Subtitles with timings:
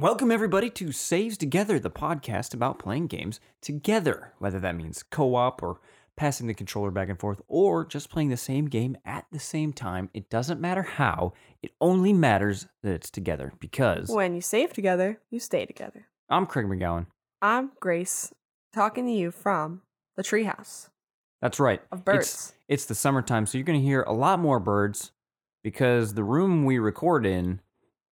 [0.00, 5.34] Welcome, everybody, to Saves Together, the podcast about playing games together, whether that means co
[5.34, 5.80] op or
[6.16, 9.72] passing the controller back and forth or just playing the same game at the same
[9.72, 10.08] time.
[10.14, 15.20] It doesn't matter how, it only matters that it's together because When you save together,
[15.30, 16.06] you stay together.
[16.28, 17.06] I'm Craig McGowan.
[17.42, 18.32] I'm Grace,
[18.72, 19.82] talking to you from
[20.16, 20.90] the treehouse
[21.42, 21.82] That's right.
[21.90, 22.52] of It's, birds.
[22.68, 25.10] it's the summertime, so you're going to hear a lot more birds
[25.64, 27.60] because the room we record in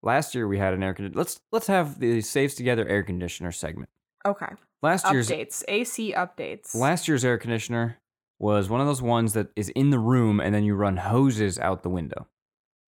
[0.07, 1.19] last year we had an air conditioner.
[1.19, 3.91] Let's let's have the Saves Together air conditioner segment.
[4.25, 4.47] Okay.
[4.83, 5.65] Last year's Updates.
[5.69, 6.75] AC updates.
[6.75, 7.99] Last year's air conditioner
[8.39, 11.59] was one of those ones that is in the room and then you run hoses
[11.59, 12.27] out the window.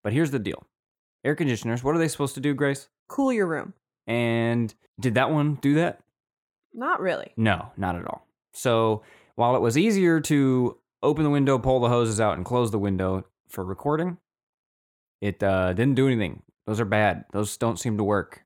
[0.03, 0.66] But here's the deal
[1.23, 2.89] air conditioners, what are they supposed to do, Grace?
[3.08, 3.73] cool your room.
[4.08, 6.02] And did that one do that?
[6.73, 7.31] Not really.
[7.38, 8.25] No, not at all.
[8.53, 9.03] So
[9.36, 12.80] while it was easier to open the window, pull the hoses out, and close the
[12.80, 14.17] window for recording,
[15.22, 16.42] it uh, didn't do anything.
[16.67, 17.25] Those are bad.
[17.33, 18.44] Those don't seem to work.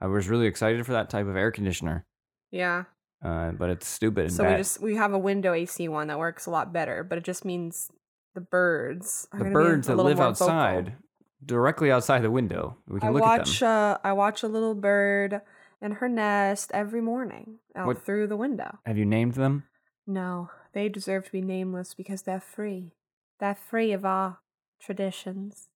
[0.00, 2.04] I was really excited for that type of air conditioner,
[2.50, 2.84] Yeah.
[3.24, 4.52] uh, but it's stupid and So bad.
[4.52, 7.24] we just we have a window AC one that works a lot better, but it
[7.24, 7.90] just means
[8.34, 9.28] the birds.
[9.32, 10.98] Are the birds that live outside, vocal.
[11.44, 12.78] directly outside the window.
[12.88, 13.68] We can I look watch at them.
[13.68, 15.40] uh I watch a little bird
[15.80, 18.78] in her nest every morning out What- through the window.
[18.86, 19.64] Have you named them?
[20.06, 22.92] No, they deserve to be nameless because they're free.
[23.38, 24.38] They're free of our
[24.80, 25.68] traditions.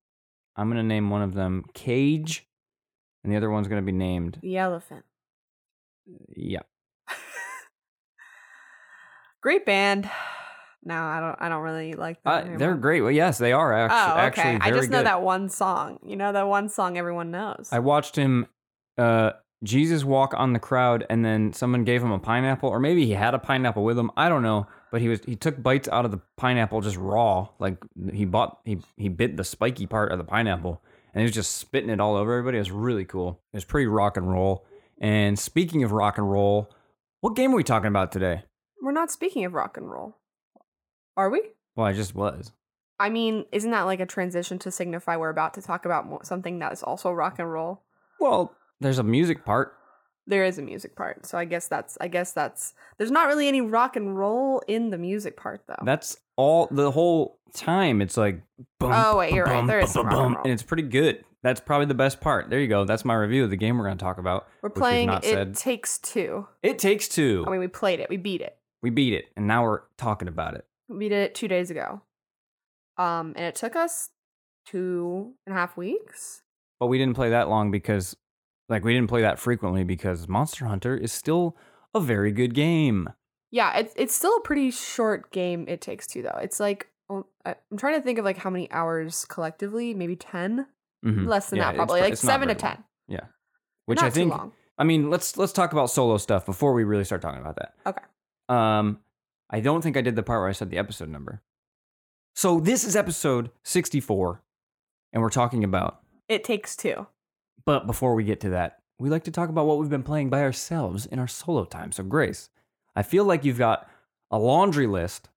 [0.56, 2.46] I'm gonna name one of them Cage,
[3.22, 5.04] and the other one's gonna be named The elephant.
[6.34, 6.60] yeah.
[9.42, 10.10] Great band.
[10.88, 11.36] No, I don't.
[11.40, 12.54] I don't really like them.
[12.54, 13.00] Uh, they're great.
[13.00, 14.52] Well, yes, they are actually Oh, okay.
[14.52, 15.06] actually I just know good.
[15.06, 15.98] that one song.
[16.06, 17.70] You know that one song everyone knows.
[17.72, 18.46] I watched him,
[18.96, 19.32] uh,
[19.64, 23.14] Jesus walk on the crowd, and then someone gave him a pineapple, or maybe he
[23.14, 24.12] had a pineapple with him.
[24.16, 27.48] I don't know, but he was he took bites out of the pineapple just raw,
[27.58, 27.76] like
[28.14, 30.80] he bought he he bit the spiky part of the pineapple,
[31.12, 32.56] and he was just spitting it all over everybody.
[32.56, 33.38] It was really cool.
[33.52, 34.64] It was pretty rock and roll.
[34.98, 36.70] And speaking of rock and roll,
[37.20, 38.44] what game are we talking about today?
[38.80, 40.16] We're not speaking of rock and roll,
[41.14, 41.42] are we?
[41.74, 42.52] Well, I just was.
[42.98, 46.58] I mean, isn't that like a transition to signify we're about to talk about something
[46.60, 47.82] that is also rock and roll?
[48.18, 49.74] Well, there's a music part.
[50.26, 51.96] There is a music part, so I guess that's.
[52.00, 52.74] I guess that's.
[52.98, 55.82] There's not really any rock and roll in the music part though.
[55.84, 58.02] That's all the whole time.
[58.02, 58.42] It's like
[58.80, 59.66] boom, Oh, wait, you're right.
[59.66, 60.44] There is some rock and roll.
[60.44, 61.24] and it's pretty good.
[61.42, 62.50] That's probably the best part.
[62.50, 62.84] There you go.
[62.84, 64.48] That's my review of the game we're going to talk about.
[64.62, 65.10] we're playing.
[65.10, 65.54] It said.
[65.54, 66.48] takes two.
[66.62, 67.44] It takes two.
[67.46, 68.08] I mean, we played it.
[68.10, 68.56] We beat it.
[68.82, 70.64] we beat it, and now we're talking about it.
[70.88, 72.00] We did it two days ago.
[72.98, 74.10] Um, and it took us
[74.66, 76.42] two and a half weeks.
[76.80, 78.16] But we didn't play that long because,
[78.68, 81.56] like, we didn't play that frequently because Monster Hunter is still
[81.94, 83.08] a very good game.
[83.50, 85.64] Yeah, it's it's still a pretty short game.
[85.68, 86.38] It takes two though.
[86.42, 89.94] It's like oh, I'm trying to think of like how many hours collectively.
[89.94, 90.66] Maybe ten.
[91.04, 91.26] Mhm.
[91.26, 92.76] Less than Yeah, that, probably pro- like seven to very long.
[92.76, 92.84] ten.
[93.08, 93.26] Yeah,
[93.86, 94.34] which Not I think.
[94.78, 97.74] I mean, let's let's talk about solo stuff before we really start talking about that.
[97.86, 98.02] Okay.
[98.48, 98.98] Um,
[99.48, 101.40] I don't think I did the part where I said the episode number.
[102.34, 104.42] So this is episode 64,
[105.12, 106.00] and we're talking about.
[106.28, 107.06] It takes two.
[107.66, 110.30] But before we get to that, we like to talk about what we've been playing
[110.30, 111.92] by ourselves in our solo time.
[111.92, 112.48] So Grace,
[112.94, 113.90] I feel like you've got
[114.30, 115.28] a laundry list.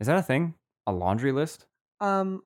[0.00, 0.54] Is that a thing?
[0.86, 1.66] A laundry list?
[2.00, 2.42] Um,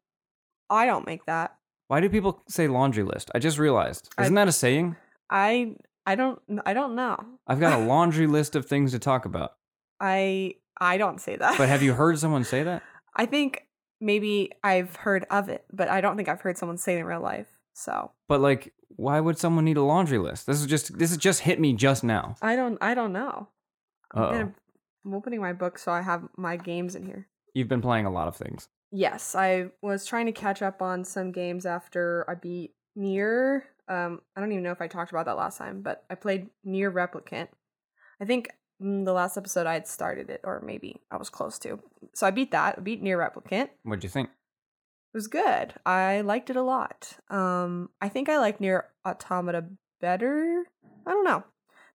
[0.69, 1.57] I don't make that.
[1.89, 3.31] Why do people say laundry list?
[3.35, 4.09] I just realized.
[4.21, 4.97] Isn't that a saying?
[5.31, 5.77] I
[6.07, 7.17] I don't I don't know.
[7.47, 9.53] I've got a laundry list of things to talk about.
[9.99, 11.59] I I don't say that.
[11.59, 12.83] But have you heard someone say that?
[13.17, 13.67] I think
[14.01, 17.07] maybe I've heard of it, but I don't think I've heard someone say it in
[17.07, 17.49] real life.
[17.75, 20.47] So But like, why would someone need a laundry list?
[20.47, 22.37] This is just this is just hit me just now.
[22.43, 23.49] I don't I don't know.
[24.13, 24.55] I'm.
[25.03, 27.27] I'm opening my book so I have my games in here.
[27.55, 28.69] You've been playing a lot of things.
[28.93, 33.63] Yes, I was trying to catch up on some games after I beat NieR.
[33.89, 36.49] Um, I don't even know if I talked about that last time, but I played
[36.67, 37.49] NieR Replicant.
[38.21, 41.81] I think the last episode I had started it, or maybe I was close to.
[42.15, 42.77] So I beat that.
[42.79, 43.71] I beat NieR Replicant.
[43.85, 44.29] What'd you think?
[45.13, 45.75] Was good.
[45.85, 47.15] I liked it a lot.
[47.31, 49.65] Um, I think I like NieR Automata
[50.01, 50.65] better.
[51.07, 51.43] I don't know.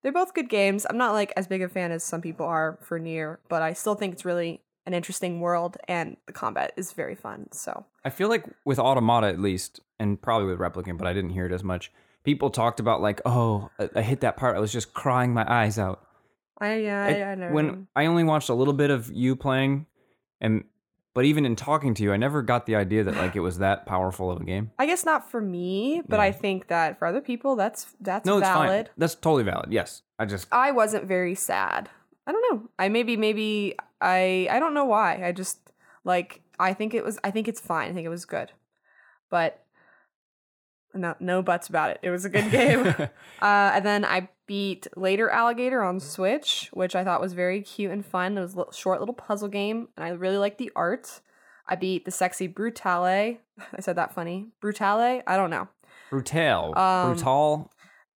[0.03, 0.85] They're both good games.
[0.89, 3.73] I'm not like as big a fan as some people are for NieR, but I
[3.73, 7.47] still think it's really an interesting world and the combat is very fun.
[7.51, 11.31] So I feel like with Automata at least, and probably with Replicant, but I didn't
[11.31, 11.91] hear it as much.
[12.23, 14.55] People talked about like, oh, I, I hit that part.
[14.55, 16.05] I was just crying my eyes out.
[16.59, 17.49] I yeah, It- I, I know.
[17.51, 19.87] when I only watched a little bit of you playing,
[20.41, 20.65] and
[21.15, 23.57] but even in talking to you, I never got the idea that like it was
[23.57, 24.69] that powerful of a game.
[24.77, 26.23] I guess not for me, but Yeah.
[26.23, 28.87] I think that for other people, that's that's No, it's valid.
[28.87, 28.93] fine.
[28.97, 29.71] That's totally valid.
[29.71, 31.89] Yes, I just I wasn't very sad.
[32.27, 32.69] I don't know.
[32.77, 35.25] I maybe maybe I I don't know why.
[35.25, 35.57] I just
[36.03, 37.89] like I think it was I think it's fine.
[37.89, 38.51] I think it was good.
[39.31, 39.64] But
[40.95, 41.99] No, no buts about it.
[42.01, 42.87] It was a good game.
[43.41, 47.91] uh, and then I beat Later Alligator on Switch, which I thought was very cute
[47.91, 48.37] and fun.
[48.37, 51.21] It was a little, short little puzzle game, and I really liked the art.
[51.67, 53.37] I beat the sexy Brutale.
[53.73, 54.47] I said that funny.
[54.61, 55.23] Brutale?
[55.25, 55.67] I don't know.
[56.09, 56.77] Brutal.
[56.77, 57.71] Um, Brutal.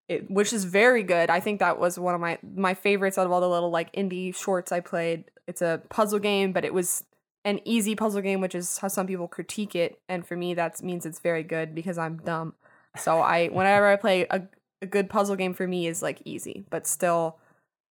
[0.08, 1.30] It, which is very good.
[1.30, 3.94] I think that was one of my my favorites out of all the little like
[3.94, 5.26] indie shorts I played.
[5.48, 7.04] It's a puzzle game, but it was
[7.46, 10.00] an easy puzzle game, which is how some people critique it.
[10.10, 12.56] And for me, that means it's very good because I'm dumb.
[12.98, 14.42] So I whenever I play a,
[14.82, 17.38] a good puzzle game for me is like easy, but still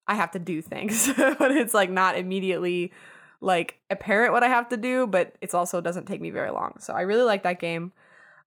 [0.06, 1.11] I have to do things.
[1.17, 2.93] but it's like not immediately
[3.41, 6.77] like apparent what I have to do, but it's also doesn't take me very long.
[6.81, 7.93] So I really like that game.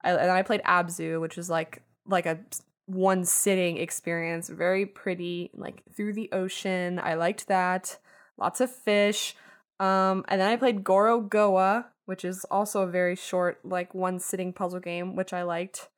[0.03, 2.39] I, and I played Abzu, which is like like a
[2.85, 6.99] one sitting experience, very pretty, like through the ocean.
[6.99, 7.97] I liked that.
[8.37, 9.35] Lots of fish.
[9.79, 14.53] Um, and then I played Gorogoa, which is also a very short, like one sitting
[14.53, 15.89] puzzle game, which I liked.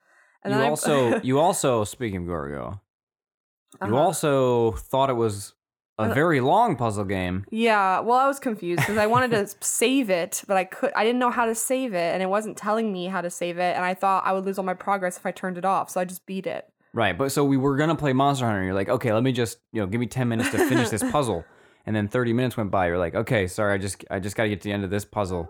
[0.44, 2.82] And you I- also you also speaking of Gorgo,
[3.82, 3.96] you Uh-huh.
[3.98, 5.54] also thought it was
[6.00, 7.46] a Uh, very long puzzle game.
[7.52, 11.04] Yeah, well, I was confused because I wanted to save it, but I could I
[11.04, 13.76] didn't know how to save it, and it wasn't telling me how to save it,
[13.76, 16.02] and I thought I would lose all my progress if I turned it off, so
[16.02, 16.66] I just beat it.
[16.96, 18.60] Right, but so we were gonna play Monster Hunter.
[18.60, 20.90] and You're like, okay, let me just you know give me ten minutes to finish
[20.90, 21.46] this puzzle,
[21.86, 22.88] and then thirty minutes went by.
[22.88, 24.90] You're like, okay, sorry, I just I just got to get to the end of
[24.90, 25.48] this puzzle,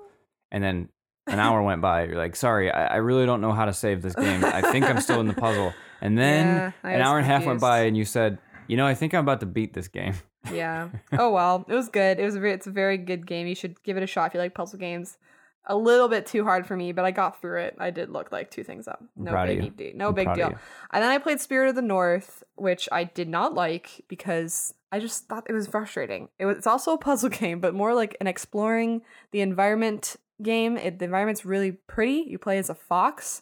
[0.51, 0.89] and then
[1.27, 2.05] an hour went by.
[2.05, 4.43] You're like, sorry, I, I really don't know how to save this game.
[4.43, 6.45] I think I'm still in the puzzle, and then
[6.83, 9.13] Yeah, an hour and a half went by, and you said, you know, I think
[9.13, 10.15] I'm about to beat this game.
[10.51, 10.89] Yeah.
[11.17, 12.19] oh well, it was good.
[12.19, 13.47] It was a it's a very good game.
[13.47, 15.17] You should give it a shot if you like puzzle games.
[15.65, 17.77] A little bit too hard for me, but I got through it.
[17.79, 19.01] I did look like two things up.
[19.15, 19.91] No big deal.
[19.95, 20.53] No I'm big deal.
[20.91, 24.99] And then I played Spirit of the North, which I did not like because I
[24.99, 26.27] just thought it was frustrating.
[26.37, 30.77] It was it's also a puzzle game, but more like an exploring the environment game.
[30.77, 32.25] It, the environment's really pretty.
[32.27, 33.41] You play as a fox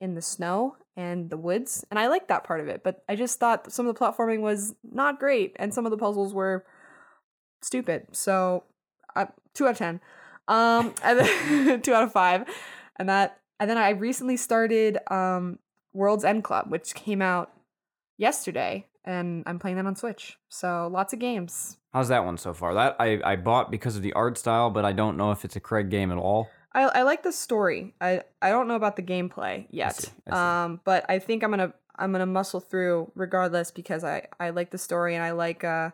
[0.00, 2.82] in the snow and the woods, and I like that part of it.
[2.82, 5.98] But I just thought some of the platforming was not great, and some of the
[5.98, 6.64] puzzles were
[7.62, 8.06] stupid.
[8.12, 8.64] So,
[9.16, 10.00] uh, two out of ten.
[10.46, 12.44] Um, and then two out of five,
[12.96, 15.58] and that, and then I recently started um
[15.92, 17.52] World's End Club, which came out
[18.18, 20.36] yesterday, and I'm playing that on Switch.
[20.48, 21.77] So lots of games.
[21.92, 22.74] How's that one so far?
[22.74, 25.56] That I, I bought because of the art style, but I don't know if it's
[25.56, 26.48] a Craig game at all.
[26.72, 27.94] I, I like the story.
[28.00, 29.96] I, I don't know about the gameplay yet.
[29.96, 30.36] see, I see.
[30.36, 34.70] Um, but I think I'm gonna I'm gonna muscle through regardless because I, I like
[34.70, 35.90] the story and I like uh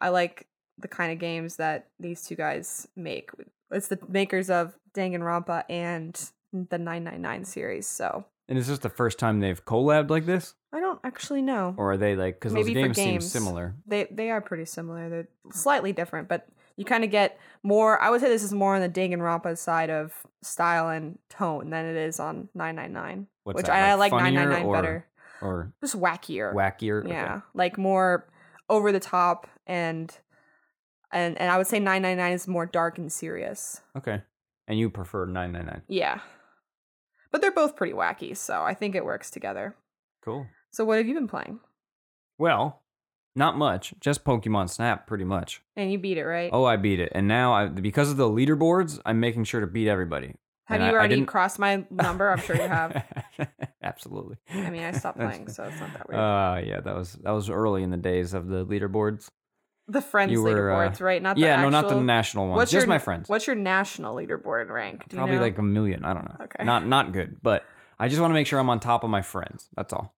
[0.00, 0.46] I like
[0.78, 3.30] the kind of games that these two guys make.
[3.70, 6.14] It's the makers of Danganronpa and
[6.52, 7.86] the 999 series.
[7.86, 11.74] So And is this the first time they've collabed like this, I don't actually know.
[11.76, 13.74] or are they like because those for games, seem similar?
[13.86, 15.08] They they are pretty similar.
[15.10, 18.00] They're slightly different, but you kind of get more.
[18.00, 21.84] I would say this is more on the Danganronpa side of style and tone than
[21.84, 25.06] it is on 999, What's which that, I, I like like 999 or- better.
[25.40, 26.52] Or Just wackier.
[26.52, 27.04] wackier?
[27.04, 27.10] Okay.
[27.10, 28.26] Yeah, like more
[28.68, 30.16] over the top and
[31.12, 33.80] and and I would say 999 is more dark and serious.
[33.96, 34.22] Okay.
[34.66, 35.82] And you prefer 999.
[35.88, 36.20] Yeah.
[37.30, 39.76] But they're both pretty wacky, so I think it works together.
[40.24, 40.46] Cool.
[40.70, 41.60] So what have you been playing?
[42.38, 42.82] Well,
[43.34, 43.94] not much.
[44.00, 45.60] Just Pokemon Snap, pretty much.
[45.76, 46.50] And you beat it, right?
[46.52, 47.10] Oh, I beat it.
[47.14, 50.34] And now, I, because of the leaderboards, I'm making sure to beat everybody.
[50.66, 52.30] have and you I- I already didn't- crossed my number?
[52.30, 53.04] I'm sure you have.
[53.82, 54.36] Absolutely.
[54.52, 56.20] I mean, I stopped playing, so it's not that weird.
[56.20, 59.28] Uh, yeah, that was that was early in the days of the leaderboards.
[59.88, 61.20] The friends you were, uh, leaderboards, right?
[61.22, 62.58] Not the yeah, no, not the national ones.
[62.58, 63.28] What's just your, my friends.
[63.28, 65.08] What's your national leaderboard rank?
[65.08, 65.42] Do you Probably know?
[65.42, 66.04] like a million.
[66.04, 66.44] I don't know.
[66.44, 66.64] Okay.
[66.64, 67.64] Not not good, but
[67.98, 69.68] I just want to make sure I'm on top of my friends.
[69.76, 70.14] That's all.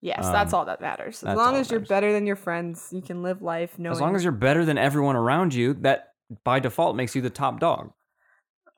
[0.00, 1.22] yes, that's um, all that matters.
[1.24, 1.88] As long as you're matters.
[1.88, 3.92] better than your friends, you can live life knowing.
[3.92, 6.12] As long as you're better than everyone around you, that
[6.44, 7.92] by default makes you the top dog.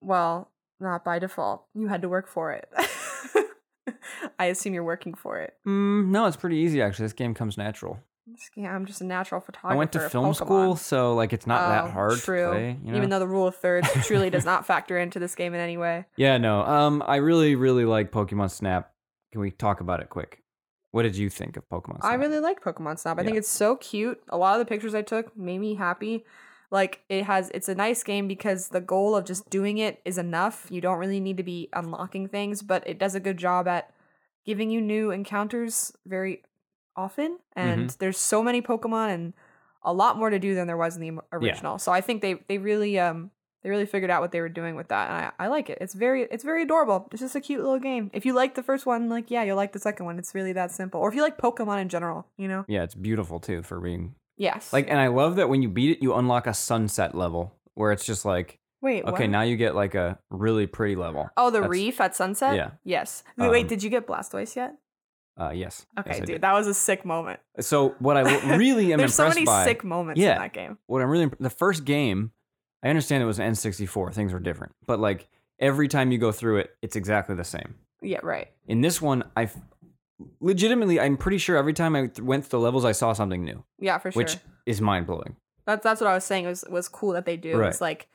[0.01, 1.65] well, not by default.
[1.75, 2.69] You had to work for it.
[4.39, 5.55] I assume you're working for it.
[5.67, 7.07] Mm, no, it's pretty easy actually.
[7.07, 7.99] This game comes natural.
[8.57, 9.75] Yeah, I'm just a natural photographer.
[9.75, 10.37] I went to film Pokemon.
[10.37, 12.45] school, so like it's not Oh, that hard true.
[12.47, 12.79] to play.
[12.85, 12.97] You know?
[12.99, 15.77] Even though the rule of thirds truly does not factor into this game in any
[15.77, 16.07] way.
[16.17, 16.63] yeah, no.
[16.63, 18.93] Um, I really, really like Pokemon Snap.
[19.33, 20.43] Can we talk about it quick?
[20.91, 22.05] What did you think of Pokemon Snap?
[22.13, 23.19] I really like Pokemon Snap.
[23.19, 24.21] I think it's so cute.
[24.31, 26.25] A lot of the pictures I took made me happy.
[26.71, 30.19] Like it has it's a nice game because the goal of just doing it is
[30.19, 30.67] enough.
[30.71, 33.91] You don't really need to be unlocking things, but it does a good job at
[34.45, 36.43] giving you new encounters very
[36.99, 37.97] often and Mm-hmm.
[38.01, 39.33] there's so many Pokemon and
[39.83, 41.79] a lot more to do than there was in the original.
[41.79, 43.31] So I think they they really um
[43.63, 45.79] they really figured out what they were doing with that and I, I like it.
[45.81, 47.09] It's very it's very adorable.
[47.13, 48.11] It's just a cute little game.
[48.13, 50.19] If you like the first one, like yeah, you'll like the second one.
[50.19, 51.01] It's really that simple.
[51.01, 52.65] Or if you like Pokemon in general, you know?
[52.69, 54.73] Yeah, it's beautiful too for being Yes.
[54.73, 57.91] like, and I love that when you beat it, you unlock a sunset level where
[57.91, 59.31] it's just like, wait, okay, what?
[59.31, 61.29] now you get like a really pretty level.
[61.37, 62.55] Oh, the That's- reef at sunset?
[62.55, 62.71] yeah.
[62.85, 63.25] Yes.
[63.37, 64.75] Wait, wait, Um, did you get Blastoise yet?
[65.39, 65.87] Uh, yes.
[65.99, 67.39] Okay, Yes, dude, that was a sick moment.
[67.61, 70.33] So what I really am There's so many by, sick moments Yeah.
[70.35, 70.79] in that game.
[70.87, 72.33] what I'm really the first game,
[72.83, 74.13] I understand it was an N64.
[74.15, 75.29] Things were different, but like
[75.61, 77.77] every time you go through it, it's exactly the same.
[78.03, 78.49] Yeah, right.
[78.67, 79.49] In this one, I
[80.41, 83.65] legitimately, I'm pretty sure every time I went through the levels, I saw something new,
[83.79, 84.21] Yeah, for sure.
[84.23, 85.37] which is mind blowing.
[85.67, 86.45] That's that's what I was saying.
[86.47, 87.57] It was was cool that they do.
[87.57, 87.69] Right.
[87.69, 88.09] It's like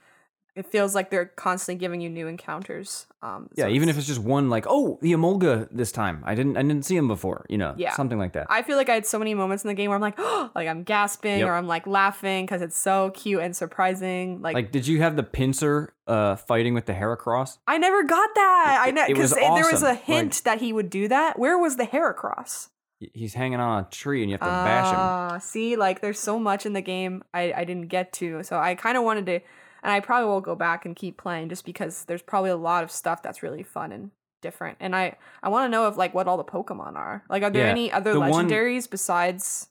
[0.56, 3.08] it feels like they're constantly giving you new encounters.
[3.24, 6.22] Um, Yeah, even if it's- just one, like, oh, the Emolga this time.
[6.26, 7.46] I didn't, I didn't see him before.
[7.50, 7.94] You know, Yeah.
[7.94, 8.48] something like that.
[8.50, 10.52] I feel like I had so many moments in the game where I'm like, oh,
[10.56, 11.48] like I'm gasping Yep.
[11.48, 14.42] or I'm like laughing because it's so cute and surprising.
[14.42, 17.58] Like, like, did you have the pincer uh, fighting with the Heracross?
[17.68, 18.84] I never got that.
[18.86, 21.40] I know It because there was a hint that he would do that.
[21.40, 22.70] Where was the Heracross?
[23.14, 24.96] He's hanging on a tree, and you have to bash him.
[24.98, 28.44] Ah, see, like there's so much in the game I, I didn't get to.
[28.44, 29.40] So I kind of wanted to,
[29.84, 32.84] and I probably will go back and keep playing just because there's probably a lot
[32.84, 34.10] of stuff that's really fun and
[34.42, 34.78] different.
[34.80, 37.24] And I I want to know if like what all the Pokemon are.
[37.30, 39.70] Like, are there Yeah, any other the one- legendaries besides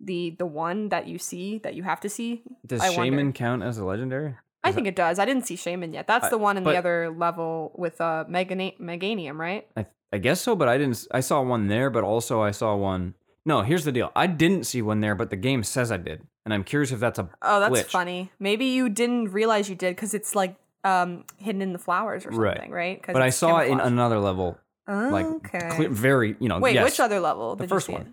[0.00, 2.42] the the one that you see that you have to see?
[2.66, 3.16] Does I wonder.
[3.16, 4.34] Shaymin count as a legendary?
[4.62, 5.18] I think it does.
[5.20, 6.06] I didn't see Shaymin yet.
[6.08, 9.66] That's the one in but- the other level with uh Megana- Meganium, right?
[9.76, 11.06] I, I guess so, but I didn't.
[11.12, 13.14] I saw one there, but also I saw one.
[13.44, 14.10] No, here's the deal.
[14.16, 16.98] I didn't see one there, but the game says I did, and I'm curious if
[17.00, 17.28] that's a.
[17.42, 17.90] Oh, that's glitch.
[17.90, 18.30] funny.
[18.40, 22.30] Maybe you didn't realize you did because it's like um hidden in the flowers or
[22.30, 22.54] Right.
[22.56, 23.02] something, right?
[23.02, 25.68] 'Cause But I saw it in another level, like okay.
[25.72, 26.58] cle- very, you know.
[26.60, 26.84] Wait, yes.
[26.84, 27.56] which other level?
[27.56, 28.00] The first one.
[28.02, 28.06] it?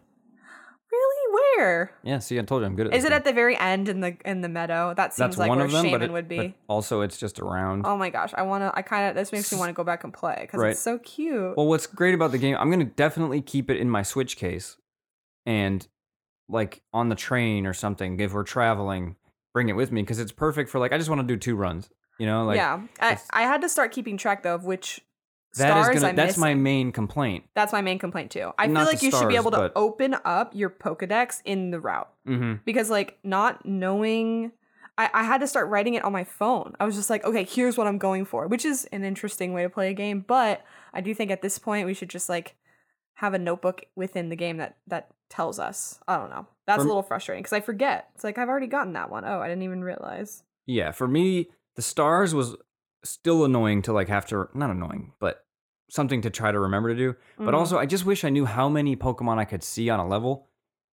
[0.92, 1.34] Really?
[1.58, 1.92] Where?
[2.04, 2.94] Yeah, see, I told you I'm good at.
[2.94, 4.94] Is it at the very end in the in the meadow?
[4.96, 6.38] That seems That's like one where of them, Shaymin it, would be.
[6.38, 7.86] but also it's just around.
[7.88, 8.72] oh my gosh, I want to.
[8.78, 9.16] I kind of.
[9.16, 10.72] This makes me want to go back and play because Right.
[10.72, 11.58] it's so cute.
[11.58, 14.78] Well, what's great about the game, I'm gonna definitely keep it in my Switch case,
[15.48, 15.88] and
[16.54, 19.16] like on the train or something if we're traveling,
[19.54, 21.56] bring it with me because it's perfect for like I just want to do two
[21.56, 21.90] runs.
[22.20, 25.02] You know, like yeah, I, I had to start keeping track though of which
[25.56, 26.10] that stars is gonna.
[26.12, 27.44] I'm that's my main complaint.
[27.56, 28.52] That's my main complaint too.
[28.58, 31.72] I Not feel like you should be able to but- open up your Pokedex in
[31.72, 32.54] the route Mm-hmm.
[32.66, 34.52] because like not knowing
[34.98, 36.76] I, I had to start writing it on my phone.
[36.80, 39.64] I was just like, okay, here's what I'm going for, which is an interesting way
[39.64, 40.24] to play a game.
[40.26, 42.56] But I do think at this point we should just like
[43.16, 46.00] have a notebook within the game that that tells us.
[46.08, 46.48] I don't know.
[46.68, 48.10] That's For a little frustrating because I forget.
[48.16, 49.24] It's like I've already gotten that one.
[49.26, 50.44] Oh, I didn't even realize.
[50.66, 52.56] Yeah, for me, the stars was
[53.04, 55.46] still annoying to like have to not annoying, but
[55.90, 57.16] something to try to remember to do.
[57.38, 57.58] But Mhm.
[57.58, 60.48] also, I just wish I knew how many Pokemon I could see on a level,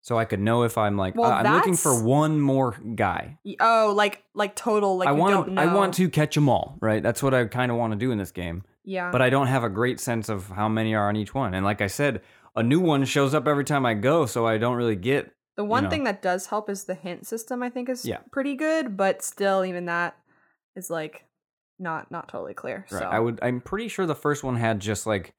[0.02, 3.38] so I could know if I'm like Well, uh, I'm looking for one more guy.
[3.60, 5.52] Oh, like like total like I want don't to.
[5.52, 5.62] know.
[5.62, 6.78] I want to catch them all.
[6.80, 7.02] Right.
[7.02, 8.62] That's what I kind of want to do in this game.
[8.86, 9.10] Yeah.
[9.10, 11.52] But I don't have a great sense of how many are on each one.
[11.52, 12.22] And like I said,
[12.54, 15.32] a new one shows up every time I go, so I don't really get.
[15.56, 15.90] The one know.
[15.90, 17.62] thing that does help is the hint system.
[17.62, 18.20] I think is Yeah.
[18.30, 20.16] pretty good, but still, even that
[20.74, 21.24] is like
[21.78, 22.86] not not totally clear.
[22.90, 23.00] Right.
[23.00, 23.40] So I would.
[23.42, 25.34] I'm pretty sure the first one had just like.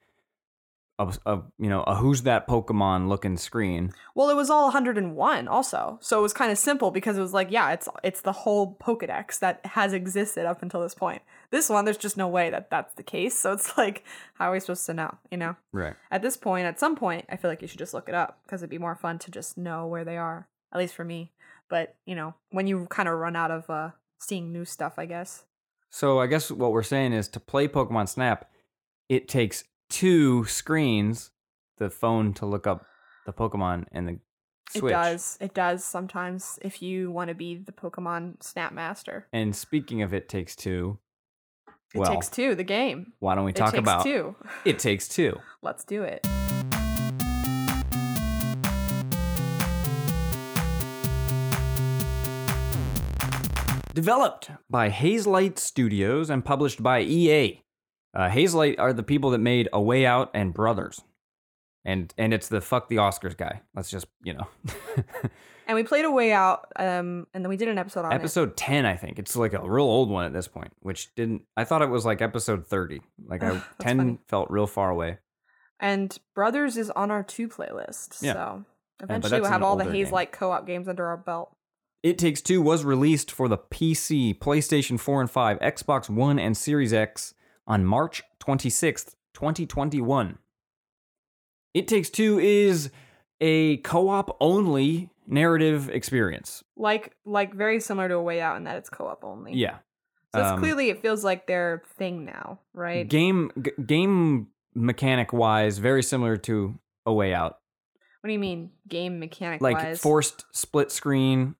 [1.00, 5.48] A, a you know a who's that Pokemon looking screen well, it was all 101
[5.48, 8.32] also, so it was kind of simple because it was like, yeah, it's it's the
[8.32, 11.22] whole Pokedex that has existed up until this point.
[11.52, 13.38] This one, there's just no way that that's the case.
[13.38, 14.04] So it's like,
[14.36, 15.18] how are we supposed to know?
[15.32, 17.94] You know, right at this point, at some point, I feel like you should just
[17.94, 20.48] look it up because it'd be more fun to just know where they are.
[20.74, 21.32] At least for me.
[21.70, 25.06] But you know, when you kind of run out of uh seeing new stuff, I
[25.06, 25.46] guess.
[25.90, 28.50] So I guess what we're saying is to play Pokemon Snap,
[29.08, 31.32] it takes two screens,
[31.78, 32.86] the phone to look up
[33.26, 34.20] the Pokemon and the
[34.70, 34.92] Switch.
[34.92, 35.38] It does.
[35.40, 39.28] It does sometimes if you want to be the Pokemon Snap Master.
[39.32, 41.00] And speaking of it takes two,
[41.94, 43.14] It well, takes two, the game.
[43.20, 44.36] why don't we talk takes about two.
[44.66, 45.40] it takes two?
[45.62, 46.28] Let's do it.
[53.94, 57.64] Developed by Hazelight Studios and published by EA.
[58.14, 61.02] Uh, Hazelight are the people that made A Way Out and Brothers.
[61.86, 63.62] And and it's the fuck the Oscars guy.
[63.74, 64.48] Let's just, you know.
[65.68, 68.16] And we played a way out, um, and then we did an episode on it.
[68.16, 71.42] episode 10 i think it's like a real old one at this point which didn't
[71.58, 74.20] i thought it was like episode 30 like I, 10 funny.
[74.30, 75.18] felt real far away
[75.80, 78.22] And Brothers is on our two playlist.
[78.24, 78.34] Yeah.
[78.34, 78.66] So
[79.04, 80.14] eventually that's we'll have all the Haze game.
[80.14, 81.56] Light co op games under our belt.
[82.02, 86.56] it takes two was released for the pc playstation 4 and 5 xbox one and
[86.58, 87.34] series x
[87.68, 90.38] on march 26th 2021
[91.74, 92.90] it takes two is
[93.42, 98.78] a co-op only narrative experience Like like very similar to a way out in that
[98.78, 99.54] it's co op only.
[99.56, 99.78] yeah
[100.34, 103.08] So it's Um, clearly it feels like their thing now, right?
[103.08, 107.60] game g- game mechanic wise very similar to a way out
[108.22, 110.00] what do you mean game mechanic like wise?
[110.00, 111.56] forced split screen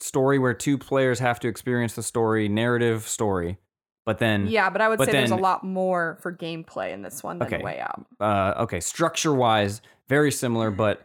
[0.00, 3.58] story where two players have to experience the story narrative story
[4.04, 7.02] but then Yeah, but I would but say there's a lot more for gameplay in
[7.02, 7.62] this one than Okay.
[7.62, 8.06] way out.
[8.20, 11.04] uh okay structure wise very similar, but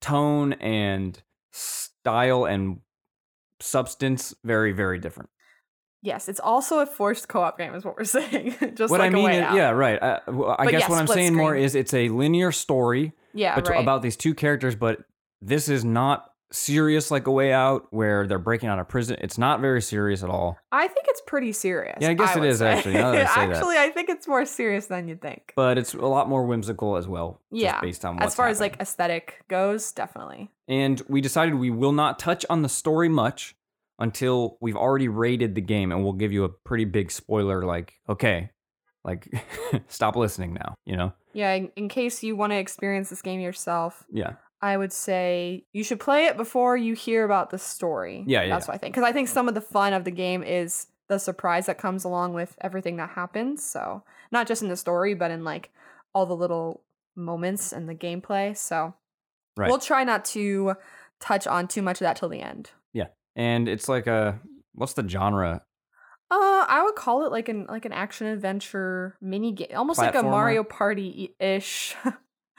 [0.00, 2.80] tone and style and
[3.60, 5.30] substance very very different.
[6.02, 8.54] Yes, it's also a forced co-op game, is what we're saying.
[8.74, 10.02] Just what like I mean, a way is, yeah, right.
[10.02, 10.20] Uh,
[10.58, 13.82] I, I guess what I'm saying more is it's a linear story yeah, bet- right.
[13.82, 15.00] about these two characters, but
[15.42, 19.16] this is not serious like a way out where they're breaking out of prison.
[19.20, 20.58] It's not very serious at all.
[20.72, 21.98] I think it's pretty serious.
[22.00, 22.72] Yeah, I guess it would is, say.
[22.72, 23.38] actually, I say that.
[23.38, 25.52] actually, I think it's more serious than you'd think.
[25.54, 27.40] But it's a lot more whimsical as well.
[27.52, 30.50] just Yeah, based on as far as like aesthetic goes, definitely.
[30.68, 33.54] and we decided we will not touch on the story much
[33.98, 37.92] until we've already rated the game and we'll give you a pretty big spoiler like
[38.08, 38.48] okay
[39.04, 39.28] like
[39.88, 43.40] stop listening now you know Yeah, in, in case you want to experience this game
[43.40, 48.24] yourself, yeah I would say you should play it before you hear about the story.
[48.26, 48.94] Yeah, yeah, That's what I think.
[48.94, 52.04] Because I think some of the fun of the game is the surprise that comes
[52.04, 53.64] along with everything that happens.
[53.64, 55.70] So, not just in the story, but in like
[56.14, 56.82] all the little
[57.16, 58.56] moments and the gameplay.
[58.56, 58.94] So,
[59.56, 59.68] Right.
[59.68, 60.74] we'll try not to
[61.20, 62.70] touch on too much of that till the end.
[62.92, 63.08] Yeah.
[63.36, 64.40] And it's like a
[64.74, 65.62] what's the genre
[66.30, 70.14] Uh, I would call it like an like an action adventure mini game, almost like
[70.14, 71.96] a Mario Party ish.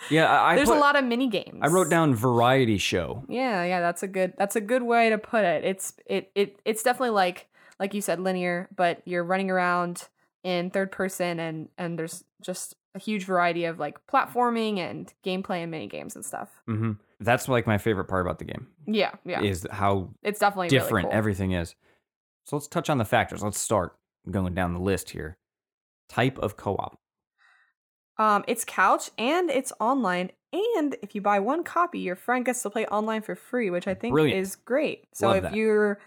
[0.10, 1.60] yeah i, I There's put- a lot of mini games.
[1.62, 5.18] i wrote down variety show Yeah, yeah, that's a good that's a good way to
[5.18, 5.64] put it.
[5.64, 7.48] It's it it it's definitely like
[7.80, 10.08] like you said linear, but you're running around
[10.44, 15.62] in third person and and there's just a huge variety of like platforming and gameplay
[15.62, 16.50] and mini games and stuff.
[16.68, 16.92] Mm-hmm.
[17.22, 19.42] that's like my favorite part about the game Yeah, yeah.
[19.42, 21.18] is how it's definitely really different cool.
[21.18, 21.76] everything is
[22.46, 23.96] so let's touch on the factors let's start
[24.30, 25.38] going down the list here
[26.10, 27.00] type of co-op
[28.18, 32.62] Um, it's couch and it's online, and if you buy one copy, your friend gets
[32.64, 34.40] to play online for free, which I think Brilliant.
[34.40, 35.06] is great.
[35.14, 35.56] So Love if that.
[35.56, 36.00] you're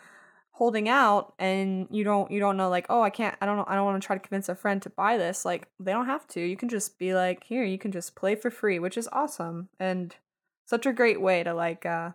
[0.54, 3.64] holding out and you don't you don't know like oh I can't I don't know
[3.66, 6.06] I don't want to try to convince a friend to buy this like they don't
[6.06, 8.96] have to you can just be like here you can just play for free which
[8.96, 10.14] is awesome and
[10.64, 12.10] such a great way to like uh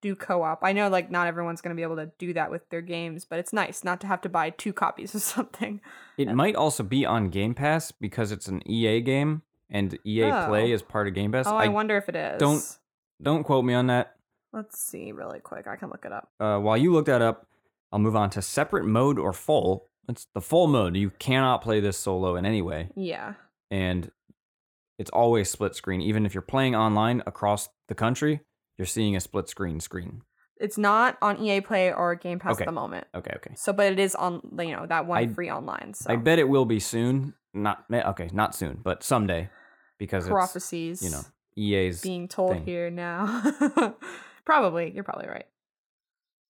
[0.00, 0.60] do co-op.
[0.62, 3.38] I know like not everyone's gonna be able to do that with their games but
[3.38, 5.80] it's nice not to have to buy two copies of something.
[6.16, 10.46] It might also be on game pass because it's an ea game and ea Oh.
[10.48, 11.46] play is part of game pass.
[11.46, 12.38] Oh I, wonder if it is.
[12.38, 12.78] don't-
[13.20, 14.14] don't quote me on that.
[14.52, 16.30] Let's see really quick I can look it up.
[16.38, 17.46] Uh, while you look that up,
[17.90, 19.88] I'll move on to separate mode or full.
[20.08, 20.96] It's the full mode.
[20.96, 23.34] You cannot play this solo in any way, yeah.
[23.70, 24.10] And
[24.98, 26.00] it's always split screen.
[26.00, 28.40] Even if you're playing online across the country,
[28.78, 30.22] you're seeing a split screen screen.
[30.60, 32.64] It's not on EA Play or Game Pass Okay.
[32.64, 33.06] at the moment.
[33.14, 33.54] Okay, okay.
[33.56, 35.94] So, but it is on, you know, that one I- free online.
[35.94, 37.34] So, I bet it will be soon.
[37.54, 39.50] Not okay, not soon, but someday,
[39.98, 41.22] because it's prophecies, you know
[41.56, 42.00] EA's.
[42.02, 42.64] being told thing.
[42.64, 43.42] here now.
[44.44, 45.46] probably, you're probably right.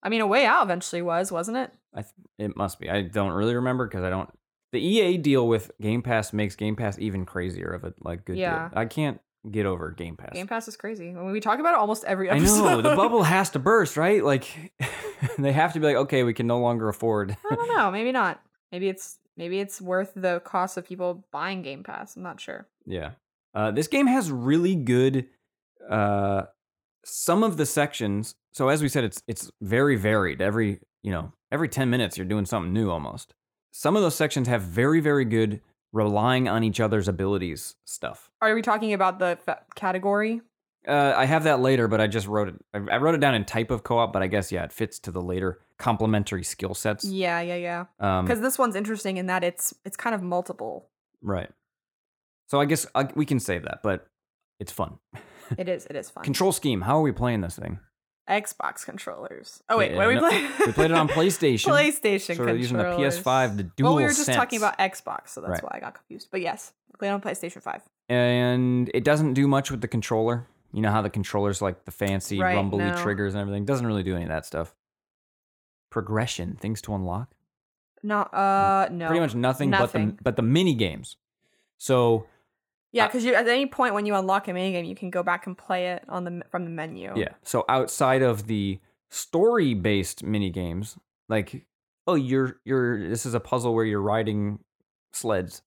[0.03, 1.71] I mean, a way out eventually was, wasn't it?
[1.93, 2.89] I th- it must be.
[2.89, 4.29] I don't really remember because I don't.
[4.71, 8.37] The EA deal with Game Pass makes Game Pass even crazier of a like good
[8.37, 8.69] Yeah.
[8.69, 8.77] deal.
[8.77, 9.19] I can't
[9.51, 10.33] get over Game Pass.
[10.33, 11.11] Game Pass is crazy.
[11.11, 12.65] Mean, we talk about it almost every episode.
[12.65, 14.23] I know the bubble has to burst, right?
[14.23, 14.73] Like
[15.37, 17.35] they have to be like, okay, we can no longer afford.
[17.49, 17.91] I don't know.
[17.91, 18.41] Maybe not.
[18.71, 22.15] Maybe it's maybe it's worth the cost of people buying Game Pass.
[22.15, 22.67] I'm not sure.
[22.85, 23.11] yeah,
[23.53, 25.27] uh, this game has really good.
[25.89, 26.43] Uh,
[27.03, 28.35] some of the sections.
[28.53, 30.41] So as we said, it's it's very varied.
[30.41, 33.33] Every you know every ten minutes you're doing something new almost.
[33.71, 38.29] Some of those sections have very very good relying on each other's abilities stuff.
[38.41, 40.41] Are we talking about the f- category?
[40.87, 42.55] Uh, I have that later, but I just wrote it.
[42.73, 44.97] I I wrote it down in type of co-op, but I guess yeah, it fits
[44.99, 47.03] to the later complementary skill sets.
[47.05, 47.85] Yeah, yeah, yeah.
[47.99, 50.89] Um, Because this one's interesting in that it's it's kind of multiple.
[51.21, 51.49] Right.
[52.47, 54.07] So I guess uh, we can save that, but
[54.59, 54.99] it's fun.
[55.57, 55.85] It is.
[55.87, 56.23] It is fun.
[56.23, 56.81] Control scheme.
[56.81, 57.79] How are we playing this thing?
[58.29, 59.61] Xbox controllers.
[59.69, 60.51] Oh wait, Yeah, what are we no, playing?
[60.67, 61.65] We played it on PlayStation.
[61.67, 62.83] PlayStation so we're using the.
[62.83, 65.63] PS5, the dual Well, we were just talking about Xbox, so that's Right.
[65.63, 66.27] why I got confused.
[66.31, 67.81] But yes, played on PlayStation Five.
[68.07, 70.47] and it doesn't do much with the controller.
[70.71, 72.95] You know how the controller's like the fancy Right, rumbly no.
[72.95, 73.65] triggers and everything.
[73.65, 74.75] Doesn't really do any of that stuff.
[75.89, 77.31] Progression, things to unlock.
[78.03, 79.07] Not uh no.
[79.07, 81.17] Pretty much nothing, but the but the mini games.
[81.77, 82.27] So
[82.91, 85.23] Yeah, uh, because you at any point when you unlock a minigame, you can go
[85.23, 87.13] back and play it on the from the menu.
[87.15, 87.29] Yeah.
[87.43, 90.97] So outside of the story-based mini games,
[91.27, 91.65] like
[92.07, 94.59] oh, you're you're this is a puzzle where you're riding
[95.13, 95.61] sleds.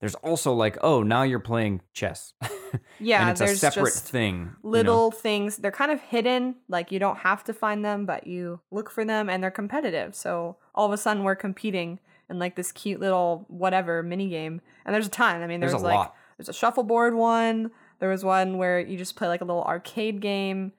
[0.00, 2.34] There's also like oh, now you're playing chess.
[2.98, 4.34] Yeah, and it's a separate thing.
[4.34, 4.56] you know?
[4.62, 5.58] little things.
[5.58, 6.56] They're kind of hidden.
[6.68, 10.14] Like you don't have to find them, but you look for them, and they're competitive.
[10.14, 14.60] So all of a sudden, we're competing in like this cute little whatever mini game.
[14.84, 15.42] And there's a ton.
[15.42, 16.14] I mean, There's there's, a like lot.
[16.42, 17.70] There's a shuffleboard one.
[18.00, 20.72] There was one where you just play like a little arcade game.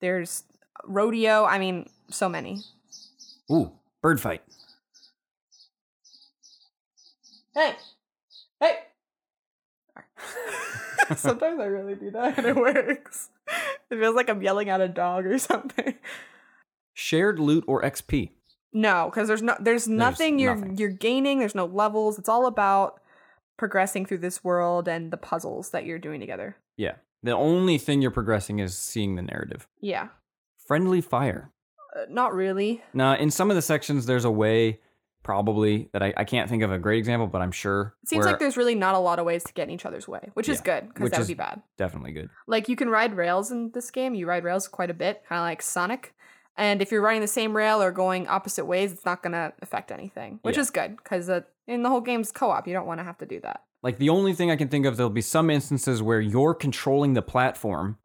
[0.00, 0.44] There's
[0.84, 1.44] rodeo.
[1.44, 2.60] I mean, so many.
[3.50, 4.42] Ooh, bird fight.
[7.52, 7.74] Hey,
[8.60, 8.78] hey.
[11.16, 13.30] Sometimes I really do that and it works.
[13.90, 15.94] It feels like I'm yelling at a dog or something.
[16.94, 18.30] Shared loot or XP?
[18.72, 20.76] No, because there's no there's nothing you're nothing.
[20.76, 21.40] you're gaining.
[21.40, 22.20] There's no levels.
[22.20, 23.00] It's all about
[23.58, 26.56] progressing through this world and the puzzles that you're doing together.
[26.78, 26.94] Yeah.
[27.22, 29.66] The only thing you're progressing is seeing the narrative.
[29.80, 30.08] Yeah,
[30.66, 31.50] Friendly fire.
[31.96, 32.82] uh, not really.
[32.94, 34.78] Now, in some of the sections, there's a way,
[35.22, 37.94] probably, that I, I can't think of a great example, but I'm sure.
[38.02, 39.84] It seems where- like there's really not a lot of ways to get in each
[39.86, 41.60] other's way, which is good because that would be bad.
[41.76, 42.30] definitely good.
[42.46, 44.14] Like you can ride rails in this game.
[44.14, 46.14] You ride rails quite a bit, kind of like Sonic.
[46.58, 49.90] And if you're riding the same rail or going opposite ways, it's not gonna affect
[49.92, 50.62] anything, which Yeah.
[50.62, 52.66] is good because uh, in the whole game's co-op.
[52.66, 53.62] You don't want to have to do that.
[53.82, 57.14] Like, the only thing I can think of, there'll be some instances where you're controlling
[57.14, 57.96] the platform.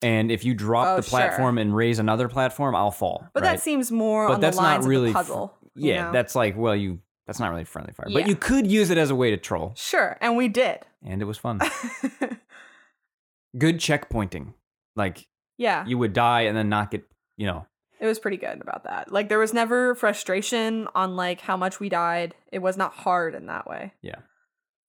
[0.00, 1.10] And if you drop Oh, the sure.
[1.18, 3.26] platform and raise another platform, I'll fall.
[3.34, 3.52] But right?
[3.56, 5.56] that seems more But on that's the not really f- puzzle.
[5.74, 6.12] you Yeah, know?
[6.12, 7.00] that's like, well, you.
[7.26, 8.06] That's not really friendly fire.
[8.08, 8.20] Yeah.
[8.20, 9.72] But you could use it as a way to troll.
[9.74, 10.78] sure, and we did.
[11.04, 11.58] And it was fun.
[13.58, 14.54] good checkpointing.
[14.94, 15.26] Like,
[15.58, 17.04] yeah, you would die and then not get,
[17.36, 17.66] you know,
[18.00, 19.10] it was pretty good about that.
[19.10, 22.34] Like there was never frustration on like how much we died.
[22.52, 23.94] It was not hard in that way.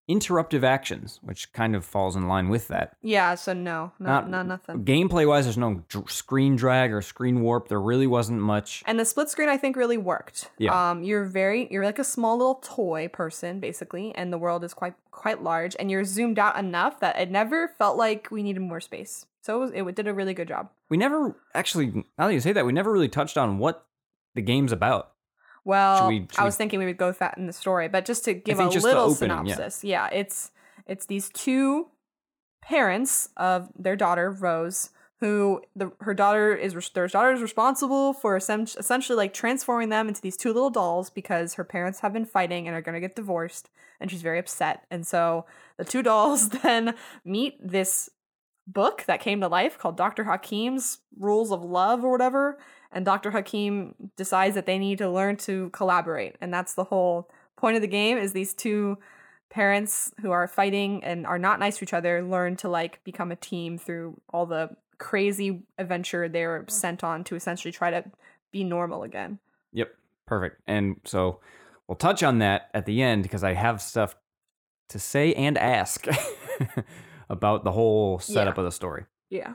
[0.08, 2.96] Interruptive actions, which kind of falls in line with that.
[3.02, 4.84] Yeah, so no, no, Not- no nothing.
[4.84, 7.68] Gameplay wise, there's no screen drag or screen warp.
[7.68, 8.82] There really wasn't much.
[8.86, 10.50] And the split screen I think really worked.
[10.58, 10.90] Yeah.
[10.90, 14.74] Um you're very you're like a small little toy person basically and the world is
[14.74, 18.60] quite quite large and you're zoomed out enough that it never felt like we needed
[18.60, 19.26] more space.
[19.42, 20.68] So it, was, it did a really good job.
[20.88, 23.86] We never actually, now that you say that, we never really touched on what
[24.34, 25.12] the game's about.
[25.68, 27.88] Well, we- should I was we- thinking we would go with that in the story,
[27.88, 29.84] but just to give a little opening, synopsis.
[29.84, 30.08] Yeah.
[30.10, 30.50] it's
[30.86, 31.88] it's these two
[32.62, 38.36] parents of their daughter Rose, who the her daughter is their daughter is responsible for
[38.36, 42.66] essentially like transforming them into these two little dolls because her parents have been fighting
[42.66, 43.68] and are going to get divorced,
[44.00, 44.84] and she's very upset.
[44.90, 45.44] And so
[45.76, 48.08] the two dolls then meet this
[48.66, 50.24] book that came to life called Dr.
[50.24, 52.58] Hakim's Rules of Love or whatever.
[52.92, 53.30] And Dr.
[53.30, 56.36] Hakim decides that they need to learn to collaborate.
[56.40, 58.98] And that's the whole point of the game is these two
[59.50, 63.30] parents who are fighting and are not nice to each other learn to like become
[63.30, 68.04] a team through all the crazy adventure they're sent on to essentially try to
[68.52, 69.38] be normal again.
[69.72, 69.90] Yep,
[70.26, 70.60] perfect.
[70.66, 71.40] And so
[71.86, 74.16] we'll touch on that at the end because I have stuff
[74.90, 76.06] to say and ask
[77.30, 79.04] about the whole setup of the story.
[79.30, 79.54] Yeah.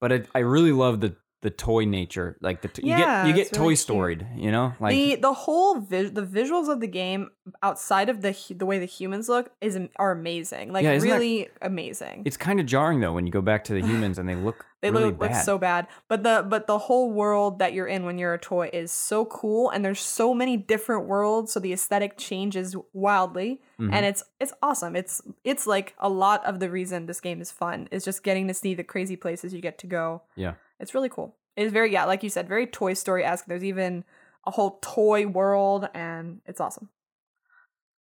[0.00, 3.38] But I, I really love the the toy nature, like the t- Yeah, you get
[3.38, 6.80] you get really toy storied, you know, like the the whole vis- the visuals of
[6.80, 7.30] the game
[7.62, 10.72] outside of the the way the humans look is are amazing.
[10.72, 12.22] Like Yeah, isn't that- really amazing.
[12.26, 14.66] it's kind of jarring though when you go back to the humans and they look
[14.82, 15.88] They really look, look so bad.
[16.08, 19.24] But the but the whole world that you're in when you're a toy is so
[19.26, 23.92] cool and there's so many different worlds so the aesthetic changes wildly Mhm.
[23.92, 24.94] and it's it's awesome.
[24.96, 28.46] It's it's like a lot of the reason this game is fun is just getting
[28.48, 30.22] to see the crazy places you get to go.
[30.36, 30.54] Yeah.
[30.80, 31.36] It's really cool.
[31.56, 33.46] It's very yeah, like you said, very Toy Story esque.
[33.46, 34.04] There's even
[34.46, 36.88] a whole toy world and it's awesome.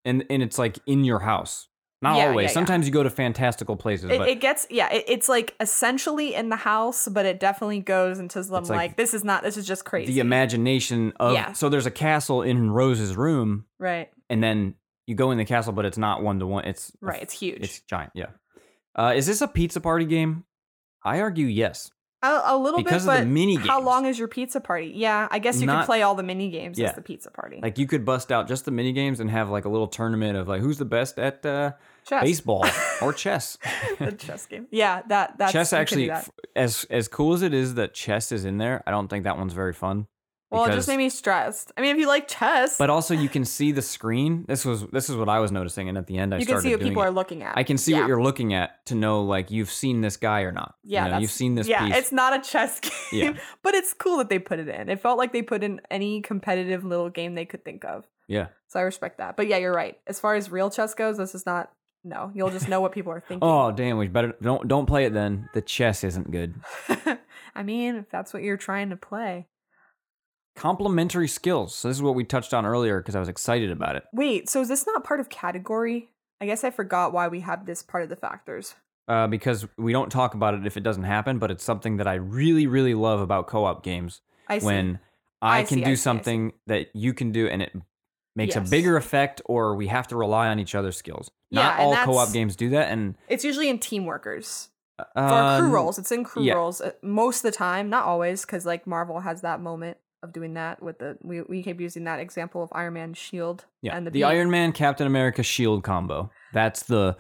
[0.05, 1.67] and and it's like in your house.
[2.01, 2.43] Not Yeah, always.
[2.45, 2.53] yeah, yeah.
[2.53, 6.33] Sometimes you go to fantastical places, It, but it gets yeah, it, it's like essentially
[6.33, 9.57] in the house, but it definitely goes into It's like, like this is not this
[9.57, 10.13] is just crazy.
[10.13, 11.51] the imagination of Yeah.
[11.51, 14.09] so there's a castle in Rose's room, right.
[14.29, 14.75] and then
[15.07, 16.63] you go in the castle, but it's not one to one.
[16.65, 17.21] It's Right.
[17.21, 17.63] It's huge.
[17.63, 18.11] It's giant.
[18.15, 18.27] Yeah.
[18.95, 20.45] Uh, is this a pizza party game?
[21.03, 21.91] I argue yes.
[22.21, 23.67] A, a little Because bit, of but the mini games.
[23.67, 24.91] how long is your pizza party?
[24.93, 26.89] Yeah, I guess you Not- could play all the mini games Yeah.
[26.89, 27.59] as the pizza party.
[27.63, 30.35] Like you could bust out just the mini games and have like a little tournament
[30.37, 31.71] of like who's the best at uh,
[32.05, 32.21] chess.
[32.23, 32.65] baseball
[33.01, 33.57] or chess.
[33.99, 34.67] the chess game.
[34.69, 36.17] Yeah, that that's chess you could do actually, that.
[36.17, 39.23] f- as as cool as it is that chess is in there, I don't think
[39.23, 40.07] that one's very fun.
[40.51, 41.71] Well, it just made me stressed.
[41.77, 44.45] I mean, if you like chess, But also, you can see the screen.
[44.47, 46.59] This was this is what I was noticing, and at the end, I you can
[46.61, 47.05] see what people it.
[47.05, 47.55] are looking at.
[47.57, 47.99] I can see yeah.
[47.99, 50.73] what you're looking at to know like you've seen this guy or not.
[50.83, 51.97] Yeah, you know, you've that's- seen this yeah, piece.
[51.97, 52.79] it's not a chess
[53.11, 53.39] game, Yeah.
[53.61, 54.89] but it's cool that they put it in.
[54.89, 58.05] It felt like they put in any competitive little game they could think of.
[58.27, 59.37] yeah, So I respect that.
[59.37, 59.99] But yeah, you're right.
[60.07, 61.71] As far as real chess goes, this is not.
[62.03, 63.47] No, you'll just know what people are thinking.
[63.47, 65.47] Oh damn, we better don't don't play it then.
[65.53, 66.55] The chess isn't good.
[67.55, 69.47] I mean, if that's what you're trying to play.
[70.59, 71.73] Complementary skills.
[71.73, 74.03] So this is what we touched on earlier because I was excited about it.
[74.11, 76.09] Wait, so is this not part of category?
[76.41, 78.75] I guess I forgot why we have this part of the factors.
[79.07, 82.07] Uh, because we don't talk about it if it doesn't happen, but it's something that
[82.07, 84.19] I really, really love about co-op games.
[84.49, 84.65] I see.
[84.65, 84.99] When
[85.41, 86.01] I, I can see, do I see.
[86.01, 87.73] something that you can do, and it
[88.35, 88.67] makes Yes.
[88.67, 91.31] a bigger effect, or we have to rely on each other's skills.
[91.51, 94.67] Yeah, Not all co-op games do that, and it's usually in team workers
[94.99, 95.97] uh, or crew roles.
[95.97, 96.55] It's in crew yeah.
[96.55, 100.33] roles uh, most of the time, not always, because like Marvel has that moment of
[100.33, 103.95] doing that with the we we keep using that example of Iron Man Shield Yeah,
[103.95, 104.23] and the, the.
[104.23, 106.29] Iron Man Captain America Shield combo.
[106.53, 107.17] That's the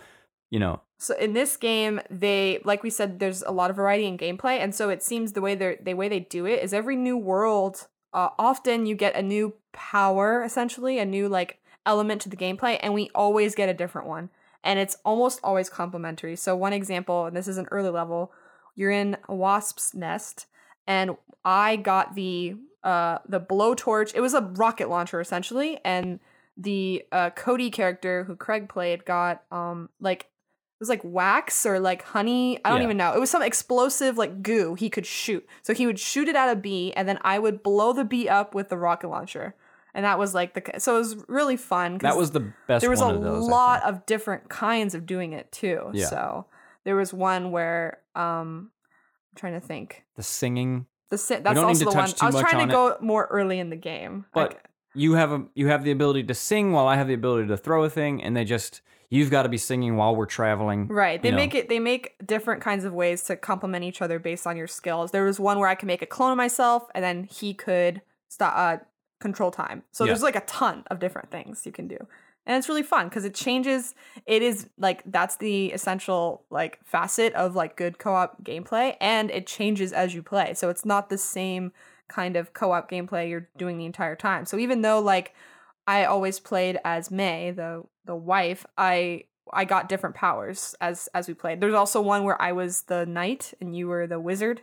[0.49, 4.05] you know, So in this game, they like we said, there's a lot of variety
[4.05, 6.73] in gameplay, and so it seems the way they're the way they do it is
[6.73, 7.87] every new world.
[8.11, 12.79] Uh, often you get a new power, essentially a new like element to the gameplay,
[12.81, 14.29] and we always get a different one,
[14.63, 16.35] and it's almost always complementary.
[16.35, 18.31] So one example, and this is an early level,
[18.75, 20.47] you're in a wasp's nest,
[20.87, 24.13] and I got the uh the blowtorch.
[24.15, 26.19] It was a rocket launcher essentially, and
[26.57, 31.79] the uh Cody character who Craig played got um like it was like wax or
[31.79, 32.57] like honey.
[32.63, 32.85] I don't Yeah.
[32.85, 33.13] even know.
[33.13, 35.45] It was some explosive like goo he could shoot.
[35.61, 38.29] So he would shoot it at a bee, and then I would blow the bee
[38.29, 39.55] up with the rocket launcher.
[39.93, 41.97] And that was like the so it was really fun.
[41.97, 43.47] that was the best there was a of those.
[43.47, 45.89] Lot of different kinds of doing it too.
[45.93, 46.05] Yeah.
[46.05, 46.45] So
[46.85, 48.71] there was one where um
[49.31, 50.05] I'm trying to think.
[50.15, 50.85] the singing.
[51.09, 53.75] The si- that's also the one I was trying to go more early in the
[53.75, 54.25] game.
[54.33, 54.63] But Like,
[54.95, 57.57] You have a you have the ability to sing while I have the ability to
[57.57, 60.87] throw a thing, and they just you've got to be singing while we're traveling.
[60.87, 61.19] Right.
[61.21, 61.37] They you know.
[61.37, 64.67] make it they make different kinds of ways to complement each other based on your
[64.67, 65.11] skills.
[65.11, 68.01] There was one where I could make a clone of myself and then he could
[68.27, 68.83] stop uh
[69.19, 69.83] control time.
[69.91, 70.09] So Yeah.
[70.09, 71.97] there's like a ton of different things you can do.
[72.49, 73.93] And it's really fun because it changes
[74.25, 79.45] it is like that's the essential like facet of like good co-op gameplay and it
[79.45, 80.55] changes as you play.
[80.55, 81.71] So it's not the same
[82.07, 84.45] kind of co-op gameplay you're doing the entire time.
[84.45, 85.33] So even though like
[85.87, 88.65] I always played as May, the the wife.
[88.77, 91.61] I I got different powers as as we played.
[91.61, 94.61] There's also one where I was the knight and you were the wizard.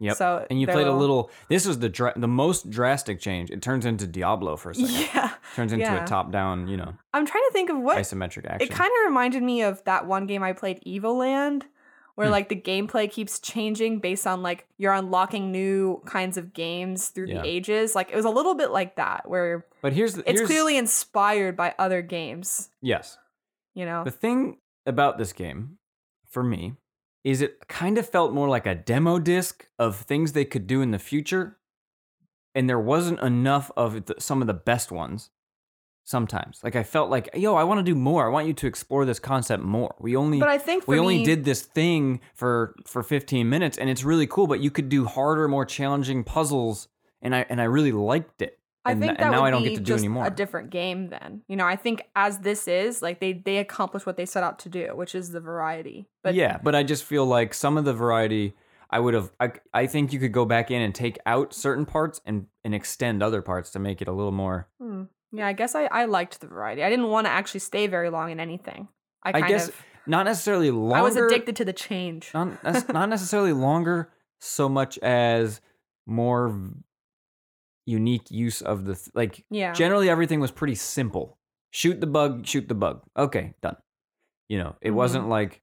[0.00, 0.16] Yep.
[0.16, 1.30] So and you played a little.
[1.48, 3.50] This was the dra- the most drastic change.
[3.50, 5.08] It turns into Diablo for a second.
[5.14, 5.30] Yeah.
[5.54, 6.04] Turns into yeah.
[6.04, 8.68] a top down, you know, I'm trying to think of what isometric action.
[8.68, 11.62] it kind of reminded me of that one game I played, Evoland,
[12.14, 12.32] where Hmm.
[12.32, 17.28] like the gameplay keeps changing based on like you're unlocking new kinds of games through
[17.28, 17.40] Yeah.
[17.42, 17.94] the ages.
[17.94, 20.76] Like it was a little bit like that, where but here's the it's here's, clearly
[20.76, 22.68] inspired by other games.
[22.82, 23.16] yes.
[23.74, 24.04] You know.
[24.04, 25.78] The thing about this game,
[26.30, 26.74] for me,
[27.26, 30.80] is it kind of felt more like a demo disc of things they could do
[30.80, 31.58] in the future,
[32.54, 35.30] and there wasn't enough of the, some of the best ones.
[36.04, 38.24] Sometimes, like I felt like, yo, I want to do more.
[38.24, 39.96] I want you to explore this concept more.
[39.98, 43.90] We only But I think we only did this thing for for 15 minutes, and
[43.90, 44.46] it's really cool.
[44.46, 46.86] But you could do harder, more challenging puzzles,
[47.20, 48.60] and I and I really liked it.
[48.86, 50.26] I and, think that now would I don't be get to do just anymore.
[50.26, 51.42] a different game then.
[51.48, 54.60] You know, I think as this is, like they they accomplish what they set out
[54.60, 56.06] to do, which is the variety.
[56.22, 58.54] But yeah, but I just feel like some of the variety
[58.90, 61.84] I would have I, I think you could go back in and take out certain
[61.84, 65.52] parts and and extend other parts to make it a little more hmm, yeah, I
[65.52, 66.84] guess I, I liked the variety.
[66.84, 68.88] I didn't want to actually stay very long in anything.
[69.22, 72.30] I I guess of not necessarily longer I was addicted to the change.
[72.32, 75.60] not, not necessarily longer so much as
[76.06, 76.60] more
[77.86, 79.72] unique use of the th- like Yeah.
[79.72, 81.38] generally everything was pretty simple
[81.70, 83.76] shoot the bug shoot the bug okay done
[84.48, 84.94] you know it Mhm.
[84.94, 85.62] wasn't like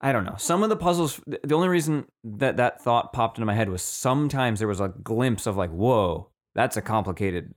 [0.00, 3.46] i don't know some of the puzzles the only reason that that thought popped into
[3.46, 7.54] my head was sometimes there was a glimpse of like whoa that's a complicated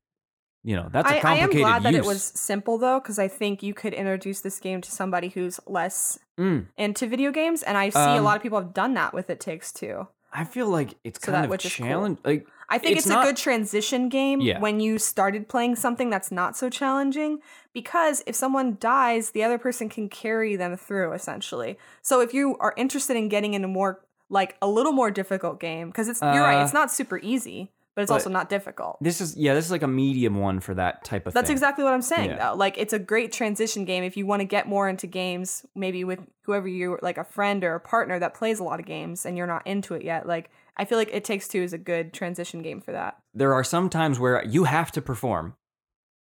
[0.66, 3.28] you know that's a complicated i'm complicated glad that it was simple though, because I
[3.28, 7.78] think you could introduce this game to somebody who's less Mm, into video games, and
[7.78, 10.08] I see a Um, lot of people have done that with It Takes Two.
[10.34, 11.88] I feel like it's So kind of is cool.
[11.88, 14.60] challenge like I think It's it's, not- a good transition game Yeah.
[14.60, 17.40] when you started playing something that's not so challenging
[17.72, 21.78] because if someone dies, the other person can carry them through essentially.
[22.02, 25.90] So if you are interested in getting into more like a little more difficult game
[25.90, 28.98] because it's you're right, Uh, it's not super easy, but it's but also not difficult.
[29.02, 31.54] this is yeah this is like a medium one for that type of That's thing
[31.54, 32.50] exactly what I'm saying Yeah.
[32.52, 32.56] though.
[32.56, 36.04] Like it's a great transition game if you want to get more into games, maybe
[36.04, 39.26] with whoever you like a friend or a partner that plays a lot of games
[39.26, 40.26] and you're not into it yet.
[40.28, 43.18] Like I feel like It Takes Two is a good transition game for that.
[43.34, 45.56] there are some times where you have to perform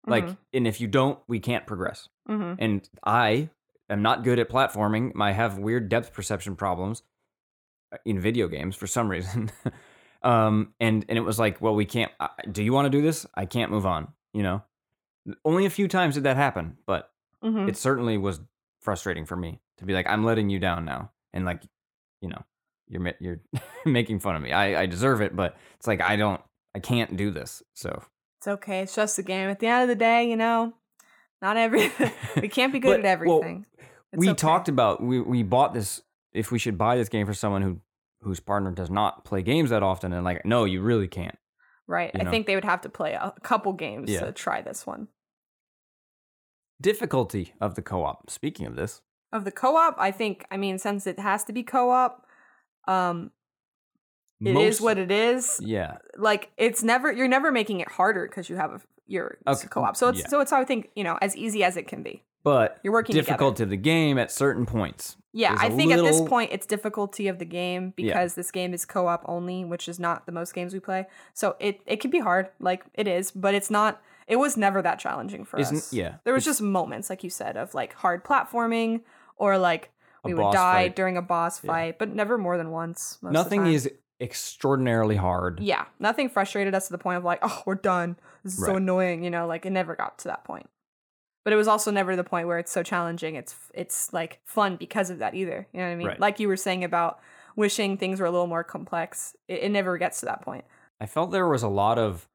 [0.05, 0.37] like Mhm.
[0.53, 3.47] and if you don't we can't progress hmm and i
[3.89, 7.03] am not good at platforming i have weird depth perception problems
[7.93, 9.49] uh, in video games for some reason
[10.23, 13.01] um and and it was like well we can't uh, do you want to do
[13.01, 14.61] this i can't move on you know
[15.45, 18.39] only a few times did that happen but hmm it certainly was
[18.81, 21.61] frustrating for me to be like i'm letting you down now and like
[22.21, 22.41] you know
[22.87, 23.39] you're you're
[23.85, 26.41] making fun of me i i deserve it but it's like i don't
[26.75, 28.01] i can't do this so
[28.37, 28.81] It's okay.
[28.81, 29.49] It's just a game.
[29.49, 30.73] At the end of the day, you know,
[31.41, 31.91] not every
[32.41, 33.65] we can't be good But, at everything.
[34.11, 34.35] It's we okay.
[34.35, 36.01] talked about we we bought this
[36.33, 37.79] if we should buy this game for someone who
[38.23, 41.37] whose partner does not play games that often and like no you really can't
[41.87, 42.11] right.
[42.13, 42.31] you I know.
[42.31, 44.21] think they would have to play a couple games Yeah.
[44.25, 45.07] to try this one.
[46.81, 50.45] difficulty of the co-op speaking of this Of the co-op, I think.
[50.51, 52.25] I mean, since it has to be co-op,
[52.87, 53.31] um,
[54.39, 55.59] it is most- what it is.
[55.63, 59.67] yeah Like it's never you're never making it harder because you have a your Okay,
[59.67, 59.95] co-op.
[59.97, 60.27] So it's yeah.
[60.27, 62.23] so it's I think you know as easy as it can be.
[62.43, 63.25] But You're working together.
[63.27, 65.15] difficulty of the game at certain points.
[65.35, 68.07] Yeah, There's I think at this point it's difficulty of the game Yeah.
[68.13, 71.07] because this game is co-op only, which is not the most games we play.
[71.33, 74.01] So it it can be hard, like it is, but it's not.
[74.27, 75.91] It was never that challenging for Isn't- us.
[75.93, 79.01] yeah, there was it's- just moments, like you said, of like hard platforming
[79.37, 79.89] or like
[80.23, 80.95] we would die fight.
[80.95, 81.71] during a boss Yeah.
[81.71, 83.17] fight, but never more than once.
[83.21, 83.89] most of the Nothing is
[84.21, 85.59] extraordinarily hard.
[85.59, 88.17] Yeah, nothing frustrated us to the point of like, oh, we're done.
[88.43, 89.23] This is so annoying.
[89.23, 90.69] You know, like it never got to that point.
[91.43, 93.35] But it was also never the point where it's so challenging.
[93.35, 95.67] It's it's like fun because of that either.
[95.73, 96.07] You know what I mean?
[96.07, 96.19] Right.
[96.19, 97.19] Like you were saying about
[97.55, 99.35] wishing things were a little more complex.
[99.47, 100.63] It, it never gets to that point.
[101.01, 102.27] I felt there was a lot of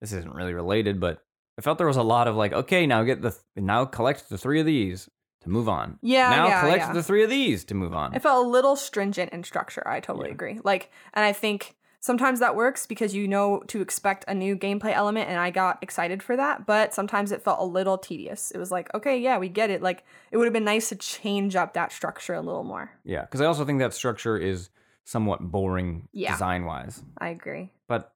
[0.00, 1.22] this isn't really related, but
[1.58, 4.38] I felt there was a lot of like, okay, now get the now collect the
[4.38, 5.08] three of these
[5.42, 5.98] to move on.
[6.02, 6.92] Yeah, Now yeah, collect yeah.
[6.92, 8.14] the three of these to move on.
[8.14, 9.86] It felt a little stringent in structure.
[9.86, 10.34] I totally Yeah.
[10.34, 10.60] agree.
[10.64, 14.92] Like, and I think sometimes that works because you know to expect a new gameplay
[14.94, 16.64] element, and I got excited for that.
[16.64, 18.52] But sometimes it felt a little tedious.
[18.52, 19.82] It was like, okay, yeah, we get it.
[19.82, 22.90] Like, it would have been nice to change up that structure a little more.
[23.04, 24.70] yeah, because I also think that structure is
[25.04, 26.32] somewhat boring Yeah.
[26.32, 27.02] design wise.
[27.18, 27.72] I agree.
[27.88, 28.12] But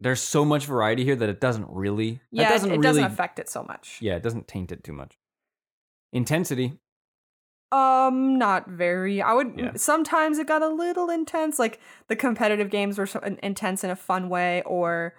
[0.00, 3.12] there's so much variety here that it doesn't really Yeah, doesn't it, it really doesn't
[3.12, 3.98] affect it so much.
[4.00, 5.18] yeah, it doesn't taint it too much.
[6.12, 6.78] Intensity,
[7.74, 9.20] Um, not very.
[9.20, 9.72] I would Yeah.
[9.74, 11.58] sometimes it got a little intense.
[11.58, 15.14] Like the competitive games were so intense in a fun way, or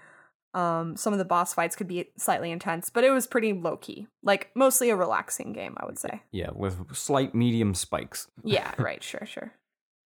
[0.53, 3.75] um, some of the boss fights could be slightly intense, but it was pretty low
[3.75, 4.07] key.
[4.23, 6.21] Like mostly a relaxing game, I would say.
[6.31, 8.27] yeah, with slight medium spikes.
[8.43, 9.03] Yeah, right.
[9.03, 9.51] Sure, sure.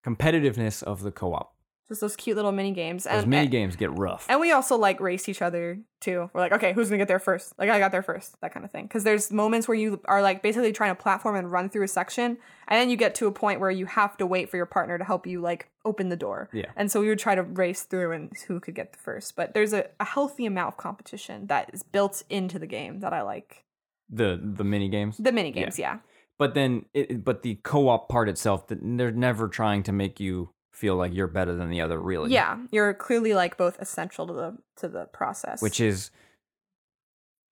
[0.04, 1.54] Competitiveness of the co-op.
[1.90, 4.26] Just those cute little mini games, Those mini and, games get rough.
[4.30, 6.30] and we also like race each other too.
[6.34, 7.54] We're like, okay, who's gonna get there first?
[7.58, 8.86] Like I got there first, that kind of thing.
[8.86, 11.88] Because there's moments where you are like basically trying to platform and run through a
[11.88, 14.68] section, and then you get to a point where you have to wait for your
[14.68, 16.50] partner to help you like open the door.
[16.54, 16.68] Yeah.
[16.76, 19.36] And so we would try to race through and who could get the first.
[19.36, 23.14] But there's a, a healthy amount of competition that is built into the game that
[23.14, 23.64] I like.
[24.10, 25.18] the the mini games.
[25.18, 26.00] The mini games, yeah.
[26.38, 30.52] But then, it, but the co-op part itself, th- they're never trying to make you
[30.80, 32.32] feel like you're better than the other, really.
[32.32, 32.58] Yeah.
[32.72, 35.62] You're clearly like both essential to the to the process.
[35.62, 36.10] Which is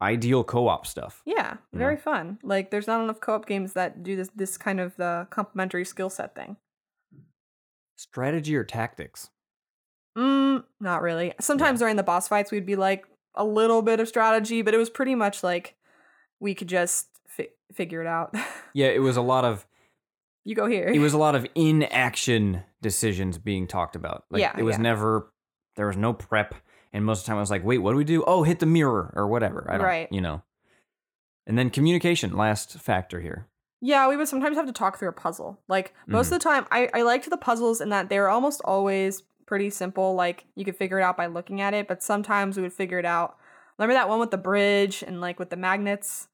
[0.02, 1.22] ideal co-op stuff.
[1.26, 2.40] Yeah, very fun.
[2.42, 6.10] Like there's not enough co-op games that do this this kind of the complementary skill
[6.10, 6.56] set thing.
[7.98, 9.30] Strategy or tactics?
[10.18, 11.34] Mm, not really.
[11.40, 14.78] Sometimes during the boss fights we'd be like a little bit of strategy, but it
[14.78, 15.76] was pretty much like
[16.40, 18.34] we could just fi- figure it out.
[18.74, 19.66] Yeah, it was a lot of
[20.47, 20.88] you go here.
[20.88, 24.23] it was a lot of in-action decisions being talked about.
[24.31, 24.81] Like Yeah, it was yeah.
[24.83, 25.31] never
[25.75, 26.55] there was no prep,
[26.93, 28.23] and most of the time I was like, wait, what do we do?
[28.25, 29.67] Oh, hit the mirror or whatever.
[29.69, 30.07] I don't, Right.
[30.12, 30.41] You know.
[31.45, 33.47] And then communication, last factor here.
[33.79, 35.60] Yeah, we would sometimes have to talk through a puzzle.
[35.67, 36.33] Like most Mm-hmm.
[36.36, 39.69] of the time, I, I liked the puzzles in that they were almost always pretty
[39.69, 40.15] simple.
[40.15, 42.97] Like you could figure it out by looking at it, but sometimes we would figure
[42.99, 43.38] it out.
[43.77, 46.27] Remember that one with the bridge and like with the magnets?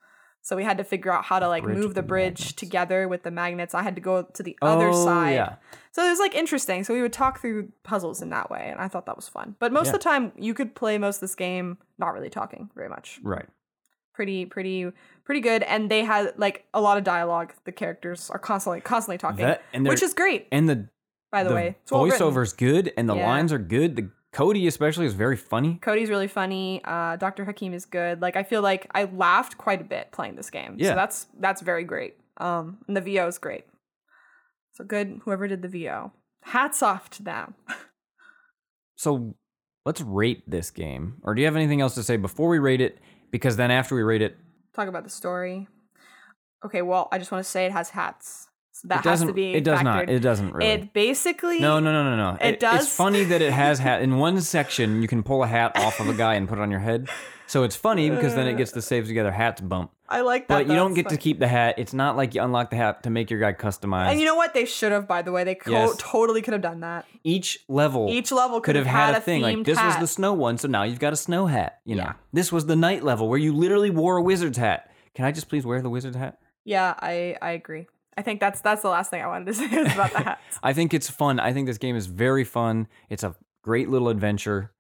[0.46, 2.54] So we had to figure out how to like bridge move the bridge magnets.
[2.54, 3.74] together with the magnets.
[3.74, 5.34] I had to go to the oh, other oh, side.
[5.36, 5.56] Yeah.
[5.92, 6.84] So it was like interesting.
[6.84, 9.56] So we would talk through puzzles in that way, and I thought that was fun.
[9.60, 9.94] But most Yeah.
[9.94, 13.20] of the time, you could play most of this game not really talking very much
[13.24, 13.46] Right.
[14.14, 14.92] pretty pretty
[15.24, 19.18] pretty good and they had like a lot of dialogue the characters are constantly constantly
[19.18, 20.90] talking That which is great and the
[21.32, 22.20] by the, the way It's well written.
[22.20, 23.26] voiceover's good and the Yeah.
[23.26, 23.96] lines are good.
[23.96, 25.76] The Cody especially is very funny.
[25.82, 26.82] cody's really funny.
[26.84, 28.22] Uh dr hakim is good.
[28.22, 30.76] Like i feel like i laughed quite a bit playing this game.
[30.78, 30.90] Yeah.
[30.90, 32.16] so that's that's very great.
[32.38, 33.66] Um and the vo is great.
[34.74, 37.54] So good whoever did the vo hats off to them.
[38.96, 39.36] So
[39.86, 41.16] let's rate this game.
[41.24, 43.00] Or do you have anything else to say before we rate it?
[43.32, 44.38] Because then after we rate it,
[44.74, 45.68] talk about the story.
[46.64, 49.28] Okay well i just want to say it has hats so that it doesn't.
[49.28, 50.10] has to be it does not.
[50.10, 50.68] It doesn't really.
[50.70, 52.38] it basically no, no, no, no, no.
[52.42, 54.02] It does- It's funny that it has hat.
[54.02, 56.62] In one section, you can pull a hat off of a guy and put it
[56.62, 57.08] on your head.
[57.46, 58.82] So it's funny because then it gets the uh.
[58.82, 59.92] Saves Together hats bump.
[60.10, 61.76] i like that But you don't get to keep the hat.
[61.78, 64.08] It's not like you unlock the hat to make your guy customized.
[64.12, 64.56] And you know what?
[64.56, 65.44] They should have, by the way.
[65.44, 65.94] They co- Yes.
[66.00, 67.06] totally could have done that.
[67.24, 70.58] Each level Each level could have had a thing like this was the snow one,
[70.58, 71.80] so now you've got a snow hat.
[71.86, 72.14] You know, Yeah.
[72.32, 74.90] this was the night level where you literally wore a wizard's hat.
[75.14, 76.40] Can I just please wear the wizard's hat?
[76.66, 77.88] Yeah, I I agree.
[78.18, 80.60] I think that's that's the last thing I wanted to say is about the hats.
[80.62, 81.40] I think it's fun.
[81.40, 82.88] I think this game is very fun.
[83.10, 84.72] It's a great little adventure.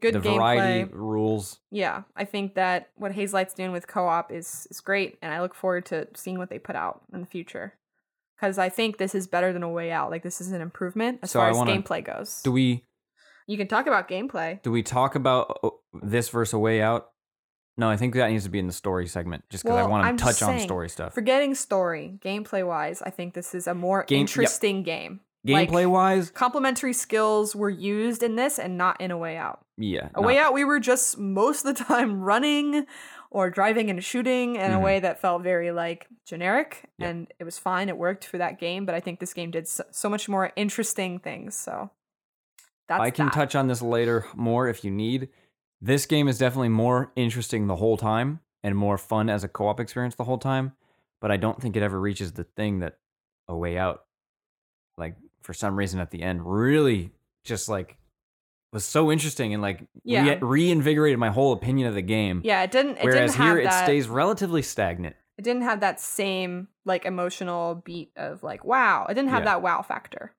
[0.00, 0.36] Good the gameplay.
[0.36, 1.58] variety rules.
[1.70, 5.54] Yeah, I think that what Hazelight's doing with co-op is is great, and I look
[5.54, 7.74] forward to seeing what they put out in the future.
[8.40, 10.10] Because I think this is better than a way out.
[10.10, 12.42] Like this is an improvement as So far I as wanna- gameplay goes.
[12.42, 12.84] Do we
[13.48, 14.62] you can talk about gameplay.
[14.62, 15.70] do we talk about uh,
[16.02, 17.10] this versus a way out?
[17.78, 19.90] No, I think that needs to be in the story segment, just because I Well,
[19.90, 21.14] want I'm to touch on story stuff.
[21.14, 24.28] Forgetting story, gameplay wise, I think this is a more Game- yep.
[24.28, 25.20] interesting game.
[25.44, 29.60] like- Gameplay wise, complementary skills were used in this and not in a way out.
[29.78, 30.26] yeah, A no.
[30.26, 32.86] way out, we were just most of the time running
[33.30, 34.82] or driving and shooting in a Mhm.
[34.82, 37.08] way that felt very like generic Yeah.
[37.08, 39.66] and it was fine it worked for that game but i think this game did
[39.66, 41.90] so, so much more interesting things so
[42.88, 43.32] that's I can that.
[43.34, 45.30] touch on this later more if you need.
[45.84, 49.80] This game is definitely more interesting the whole time and more fun as a co-op
[49.80, 50.72] experience the whole time,
[51.20, 52.98] but I don't think it ever reaches the thing that
[53.48, 54.04] A Way Out
[54.96, 57.10] like for some reason at the end really
[57.44, 57.96] just like
[58.72, 60.24] was so interesting and like Yeah.
[60.24, 62.42] re- reinvigorated my whole opinion of the game.
[62.44, 65.16] yeah it didn't it Whereas didn't have here that it stays relatively stagnant.
[65.36, 69.52] it didn't have that same like emotional beat of like wow it didn't have Yeah.
[69.54, 70.34] that wow factor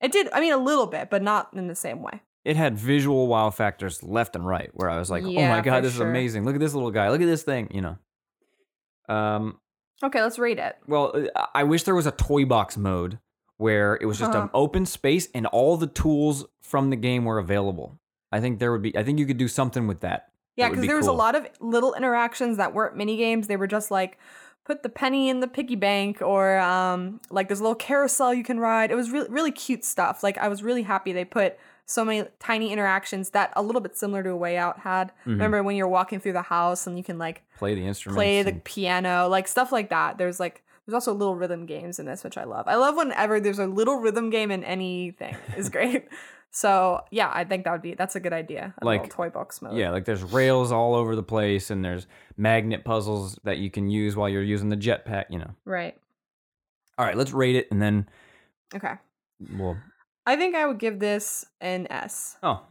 [0.00, 2.78] it did i mean a little bit but not in the same way It had
[2.78, 6.06] visual wow factors left and right where I was like, "Oh my god, this sure.
[6.06, 6.44] is amazing.
[6.44, 7.10] Look at this little guy.
[7.10, 7.98] Look at this thing," you know.
[9.08, 9.58] Um
[10.02, 13.18] okay let's rate it Well, uh, I wish there was a toy box mode
[13.56, 14.44] where it was just Uh-huh.
[14.44, 17.98] an open space and all the tools from the game were available.
[18.32, 18.96] I think there would be.
[18.96, 20.28] I think you could do something with that.
[20.56, 23.48] Yeah, because be there was a lot of little interactions that weren't mini games.
[23.48, 24.18] They were just like
[24.64, 28.44] put the penny in the piggy bank, or um, like there's a little carousel you
[28.44, 28.90] can ride.
[28.90, 30.22] It was really really cute stuff.
[30.22, 31.58] Like I was really happy they put
[31.90, 35.08] so many tiny interactions that a little bit similar to a Way Out had.
[35.26, 35.32] Mhm.
[35.32, 38.42] Remember when you're walking through the house and you can like Play the instrument, play
[38.42, 40.16] the and- piano, like stuff like that.
[40.18, 42.66] There's like there's also little rhythm games in this, which I love.
[42.66, 45.36] I love whenever there's a little rhythm game in anything.
[45.56, 46.08] is great.
[46.52, 48.74] So yeah, I think that would be that's a good idea.
[48.82, 49.76] A Like, toy box mode.
[49.76, 53.88] yeah, like there's rails all over the place, and there's magnet puzzles that you can
[53.88, 55.26] use while you're using the jetpack.
[55.30, 55.50] You know.
[55.64, 55.96] Right.
[56.98, 58.08] All right, let's rate it, and then
[58.74, 58.94] Okay.
[59.56, 59.76] we'll.
[60.30, 62.36] I think I would give this an S.
[62.42, 62.62] Oh,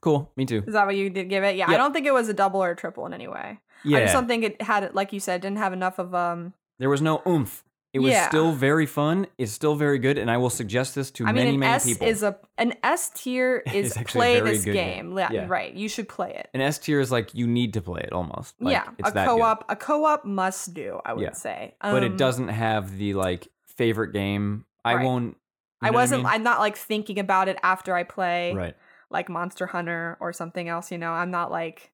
[0.00, 0.30] cool.
[0.36, 0.62] Me too.
[0.66, 1.56] Is that what you did give it?
[1.56, 3.58] Yeah, I don't think it was a double or a triple in any way.
[3.84, 3.98] Yeah.
[3.98, 6.52] I just don't think it had, like you said, didn't have enough of um.
[6.78, 7.62] there was no oomph.
[7.92, 8.28] It was Yeah.
[8.28, 9.26] still very fun.
[9.38, 11.72] It's still very good, and I will suggest this to I mean, many, an many
[11.76, 12.06] S people.
[12.06, 14.74] is a an S tier is It's actually a play this game.
[14.74, 15.18] game.
[15.18, 15.46] Yeah, Yeah.
[15.48, 15.72] right.
[15.72, 16.50] You should play it.
[16.52, 18.54] An S tier is like you need to play it almost.
[18.60, 21.00] Like, yeah, a that co-op, a co-op must do.
[21.06, 21.32] I would Yeah.
[21.32, 24.66] say, but it Um, doesn't have the like favorite game.
[24.84, 25.04] I Right.
[25.04, 25.36] won't.
[25.82, 26.22] You I wasn't.
[26.24, 26.32] mean?
[26.32, 28.74] I'm not like thinking about it after I play, right.
[29.10, 30.90] like Monster Hunter or something else.
[30.90, 31.92] You know, I'm not like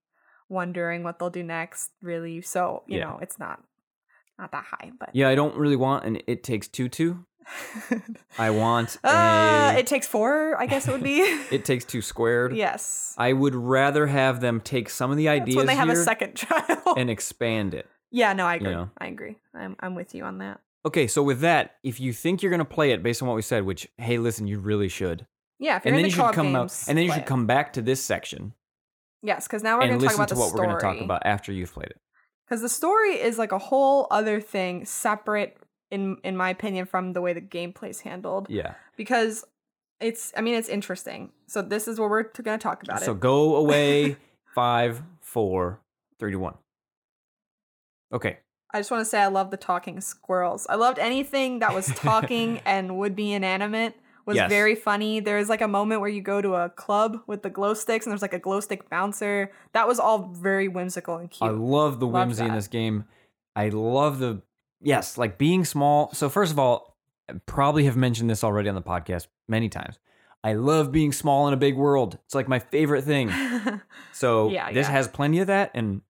[0.49, 1.91] wondering what they'll do next.
[2.03, 3.05] Really, so you Yeah.
[3.05, 3.63] know, it's not
[4.39, 4.93] not that high.
[4.99, 7.25] But Yeah, I don't really want an It Takes Two Two.
[8.39, 9.79] I want uh, a.
[9.79, 10.57] it takes four.
[10.61, 11.21] I guess it would be.
[11.51, 12.55] It Takes Two Squared.
[12.57, 13.15] yes.
[13.19, 15.97] I would rather have them take some of the That's ideas when they have a
[15.97, 16.97] second child.
[16.97, 17.89] and expand it.
[18.11, 18.71] yeah, no, I agree.
[18.71, 18.91] know.
[18.99, 19.37] I agree.
[19.55, 20.61] I'm I'm with you on that.
[20.85, 23.43] Okay, so with that, if you think you're gonna play it based on what we
[23.43, 25.27] said, which hey, listen, you really should,
[25.59, 27.27] Yeah, if you're and then into you should come out, games, and then you should
[27.27, 28.55] come back to this section
[29.25, 30.67] Yes, because now we're going to talk listen about to the what story.
[30.67, 32.01] we're gonna talk about after you've played it.
[32.45, 35.57] because the story is like a whole other thing, separate
[35.93, 38.49] in in my opinion from the way the gameplay's handled.
[38.51, 38.75] Yeah.
[38.97, 39.45] Because
[40.01, 41.31] it's, I mean, it's interesting.
[41.47, 43.21] So this is what we're going to talk about So it.
[43.21, 44.17] go away.
[44.55, 45.81] Five, four,
[46.19, 46.55] three, two, one.
[48.13, 48.39] Okay.
[48.75, 50.67] I just want to say I love the talking squirrels.
[50.69, 53.95] I loved anything that was talking and would be inanimate.
[54.25, 54.49] Was Yes.
[54.49, 55.19] very funny.
[55.21, 58.13] There's like a moment where you go to a club with the glow sticks and
[58.13, 59.51] there's like a glow stick bouncer.
[59.73, 61.51] That was all very whimsical and cute.
[61.51, 63.05] I love the Love whimsy in this game.
[63.57, 64.41] I love the
[64.81, 66.13] yes, like being small.
[66.15, 66.97] So first of all,
[67.29, 69.99] I probably have mentioned this already on the podcast many times.
[70.45, 72.19] I love being small in a big world.
[72.25, 73.31] It's like my favorite thing.
[74.13, 74.93] So Yeah, this yeah.
[74.93, 76.01] has plenty of that, and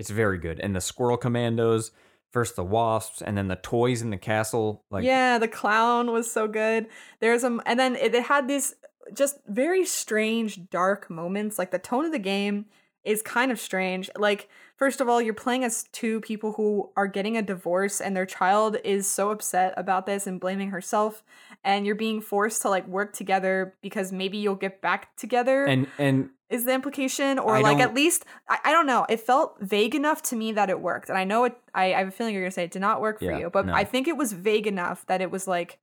[0.00, 0.58] it's very good.
[0.60, 1.90] And the squirrel commandos,
[2.30, 4.82] first the wasps, and then the toys in the castle.
[4.90, 6.86] Like yeah, the clown was so good.
[7.20, 8.74] There's a, and then it, it had these
[9.12, 11.58] just very strange, dark moments.
[11.58, 12.64] Like the tone of the game
[13.04, 14.10] is kind of strange.
[14.16, 18.16] Like, first of all, you're playing as two people who are getting a divorce, and
[18.16, 21.22] their child is so upset about this and blaming herself,
[21.64, 25.86] and you're being forced to like work together because maybe you'll get back together and
[25.98, 29.56] and is the implication or I like at least I, I don't know it felt
[29.60, 32.10] vague enough to me that it worked and i know it i, I have a
[32.10, 33.72] feeling you're gonna say it did not work for Yeah, you but no.
[33.72, 35.78] i think it was vague enough that it was like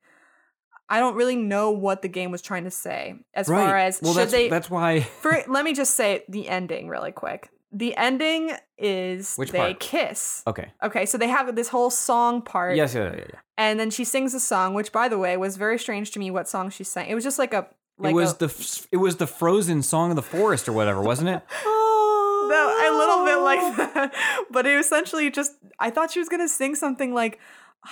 [0.89, 3.65] i don't really know what the game was trying to say as right.
[3.65, 5.01] far as well, should that's they that's why.
[5.21, 9.79] for let me just say the ending really quick the ending is Which they part?
[9.79, 10.71] kiss Okay.
[10.81, 12.95] okay so they have this whole song part Yes.
[12.95, 13.11] Yeah.
[13.11, 13.17] Yeah.
[13.17, 13.39] yeah.
[13.57, 16.31] and then she sings a song which by the way was very strange to me
[16.31, 17.67] what song she sang it was just like a
[17.99, 20.73] like it was a, the f- it was the Frozen song of the forest or
[20.73, 21.41] whatever, wasn't it?
[21.65, 24.13] oh, No, a little bit like that.
[24.51, 27.39] But it was essentially just I thought she was gonna sing something like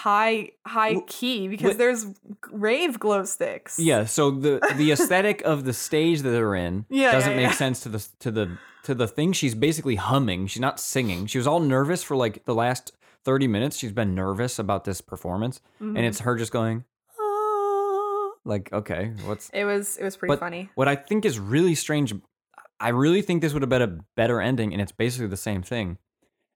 [0.04, 2.06] high high key because there's
[2.52, 3.80] rave glow sticks.
[3.80, 4.06] Yeah.
[4.06, 7.52] So the the aesthetic of the stage that they're in Yeah, doesn't yeah, make yeah.
[7.54, 9.32] sense to the to the to the thing.
[9.34, 10.48] She's basically humming.
[10.48, 11.28] She's not singing.
[11.28, 12.92] She was all nervous for like the last
[13.24, 13.78] thirty minutes.
[13.78, 15.96] She's been nervous about this performance, Mhm.
[15.98, 16.84] and it's her just going.
[17.20, 20.70] "Ah," Like okay, what's it was it was pretty But- funny.
[20.76, 22.14] what I think is really strange.
[22.80, 25.62] I really think this would have been a better ending, and it's basically the same
[25.64, 25.98] thing.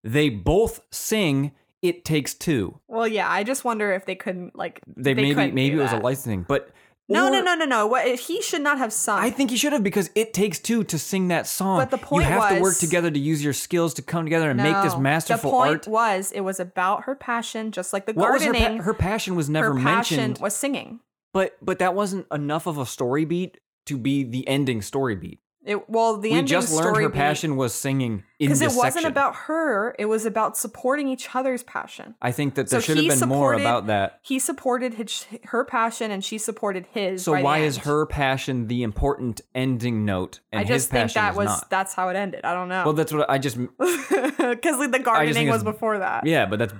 [0.02, 1.52] they both sing
[1.82, 2.80] "It Takes Two.
[2.88, 5.84] Well, yeah, I just wonder if they couldn't like They, maybe couldn't maybe do it
[5.84, 6.70] was a licensing, but
[7.12, 7.88] No, or- no, no, no, no.
[7.88, 9.20] What eh, he should not have sung.
[9.20, 11.80] I think he should have because it takes two to sing that song.
[11.80, 14.50] But the point you have to work together to use your skills to come together
[14.52, 15.00] and make this No.
[15.00, 15.88] masterful The point art.
[15.88, 18.78] was it was about her passion, just like the What was her, gardening.
[18.80, 21.00] pa- her passion was never her passion mentioned, was singing.
[21.34, 23.58] but but that wasn't enough of a story beat
[23.88, 25.40] to be the ending story beat.
[25.66, 29.12] It well, the we just learned her passion was singing in because it wasn't section.
[29.12, 29.94] about her.
[30.00, 32.16] It was about supporting each other's passion.
[32.22, 34.20] I think that there So should have been more about that.
[34.22, 37.24] He supported his, her passion, and she supported his.
[37.24, 41.48] So why is her passion the important ending note and I just think that was
[41.48, 41.70] not?
[41.70, 42.46] that's how it ended.
[42.46, 42.84] I don't know.
[42.86, 43.78] Well, that's what I just because
[44.92, 46.26] the gardening was before that.
[46.26, 46.74] yeah, but that's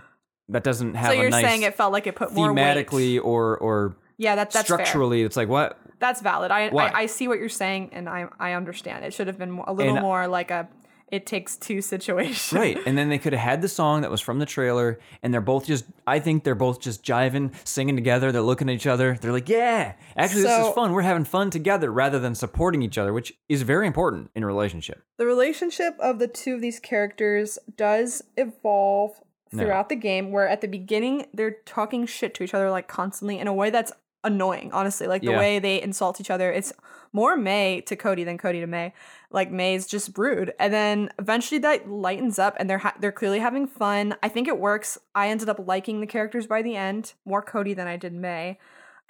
[0.48, 2.62] that doesn't have so you're nice saying it felt like it put more weight.
[2.62, 4.78] thematically or or Yeah, that, that's fair.
[4.78, 5.24] structurally.
[5.24, 6.52] It's like what That's valid.
[6.52, 6.90] I, Why?
[6.90, 9.04] I I see what you're saying, and I I understand.
[9.06, 10.68] It should have been a little And- more like a
[11.12, 12.56] it takes two situation.
[12.60, 12.78] Right.
[12.86, 15.42] And then they could have had the song that was from the trailer, and they're
[15.42, 18.32] both just, I think they're both just jiving, singing together.
[18.32, 19.18] They're looking at each other.
[19.20, 20.92] They're like, yeah, actually, this is fun.
[20.94, 24.46] We're having fun together rather than supporting each other, which is very important in a
[24.46, 25.02] relationship.
[25.18, 29.20] The relationship of the two of these characters does evolve
[29.52, 29.64] No.
[29.64, 33.40] throughout the game, where at the beginning they're talking shit to each other like constantly
[33.40, 33.92] in a way that's
[34.24, 35.08] annoying, honestly.
[35.08, 35.40] Like the Yeah.
[35.40, 36.52] way they insult each other.
[36.52, 36.74] It's
[37.14, 38.94] more May to Cody than Cody to May.
[39.32, 40.54] Like May's just rude.
[40.60, 44.16] And then eventually that lightens up and they're ha- they're clearly having fun.
[44.22, 44.98] I think it works.
[45.16, 48.60] I ended up liking the characters by the end, more Cody than I did May.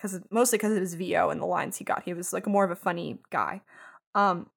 [0.01, 2.03] Cause mostly because of his VO and the lines he got.
[2.03, 3.61] He was like more of a funny guy.
[4.15, 4.49] Um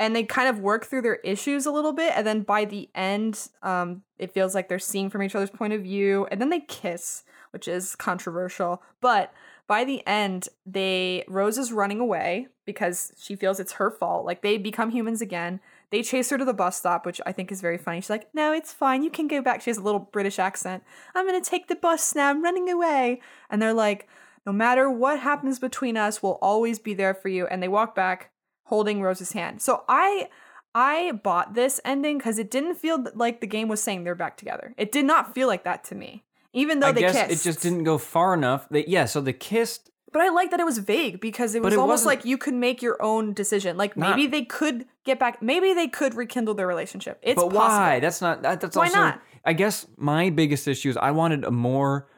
[0.00, 2.88] and they kind of work through their issues a little bit and then by the
[2.94, 6.50] end um, it feels like they're seeing from each other's point of view and then
[6.50, 9.32] they kiss which is controversial but
[9.68, 14.42] by the end they rose is running away because she feels it's her fault like
[14.42, 15.60] they become humans again.
[15.90, 18.00] They chase her to the bus stop which i think is very funny.
[18.00, 19.60] She's like no it's fine you can go back.
[19.62, 20.82] She has a little british accent.
[21.14, 23.20] I'm gonna take the bus now i'm running away.
[23.48, 24.08] And they're like
[24.46, 27.46] no matter what happens between us we'll always be there for you.
[27.46, 28.30] And they walk back
[28.64, 29.62] holding Rose's hand.
[29.62, 30.28] So I
[30.74, 34.36] I bought this ending because it didn't feel like the game was saying they're back
[34.36, 34.74] together.
[34.76, 37.46] It did not feel like that to me, even though I they guess kissed.
[37.46, 38.68] it just didn't go far enough.
[38.70, 39.90] They, yeah, so they kissed.
[40.12, 42.24] But I like that it was vague because it But was it almost wasn't- like
[42.24, 43.76] you could make your own decision.
[43.76, 45.42] Like Not- maybe they could get back.
[45.42, 47.18] Maybe they could rekindle their relationship.
[47.22, 47.58] It's but possible.
[47.60, 48.00] why?
[48.00, 48.42] That's not.
[48.42, 48.96] That, that's Why also.
[48.98, 49.20] not?
[49.44, 52.08] I guess my biggest issue is I wanted a more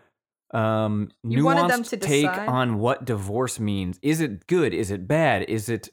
[0.53, 2.49] um You nuanced wanted them to take decide?
[2.49, 3.99] on what divorce means.
[4.03, 4.75] Is it good?
[4.75, 5.43] Is it bad?
[5.49, 5.89] Is it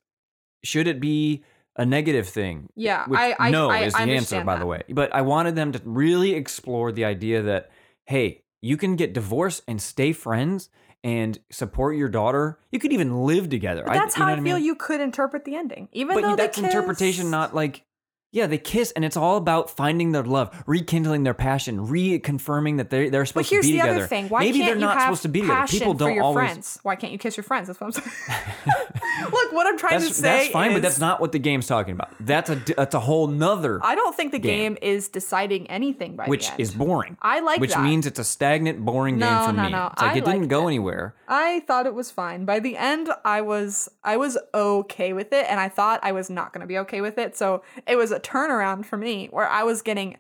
[0.64, 1.44] should it be
[1.76, 2.70] a negative thing?
[2.76, 4.60] Yeah, Which I I no I, is the I answer, understand by that.
[4.60, 4.84] the way.
[4.90, 7.70] But I wanted them to really explore the idea that
[8.08, 10.70] hey, you can get divorced and stay friends
[11.04, 12.60] and support your daughter.
[12.72, 13.84] You could even live together.
[13.86, 14.66] But that's know how I feel mean?
[14.66, 17.86] you could interpret the ending, even but though that's interpretation, not like
[18.32, 22.90] yeah, they kiss, and it's all about finding their love, rekindling their passion, reconfirming that
[22.90, 23.78] they they're supposed to be together.
[23.78, 25.42] But here's the other thing: why Maybe can't they're you not have supposed to be
[25.42, 25.68] together.
[25.68, 26.46] People for don't your always.
[26.46, 26.80] friends?
[26.84, 27.68] Why can't you kiss your friends?
[27.68, 28.12] That's what I'm saying.
[29.32, 31.68] Look, what I'm trying That's, to say that's fine, but that's not what the game's
[31.68, 32.12] talking about.
[32.20, 34.76] That's a that's a whole nother, I don't think the game.
[34.76, 36.58] game, is deciding anything by which the end.
[36.60, 37.18] Which is boring.
[37.22, 37.84] I like which that.
[37.84, 39.70] means it's a stagnant, boring No, game for no, me.
[39.72, 39.88] no.
[39.94, 40.68] It's like I it didn't go it.
[40.68, 41.16] anywhere.
[41.28, 42.46] I thought it was fine.
[42.46, 46.30] By the end, I was I was okay with it, and I thought I was
[46.30, 47.36] not going to be okay with it.
[47.36, 50.18] So it was a turnaround for me, where I was getting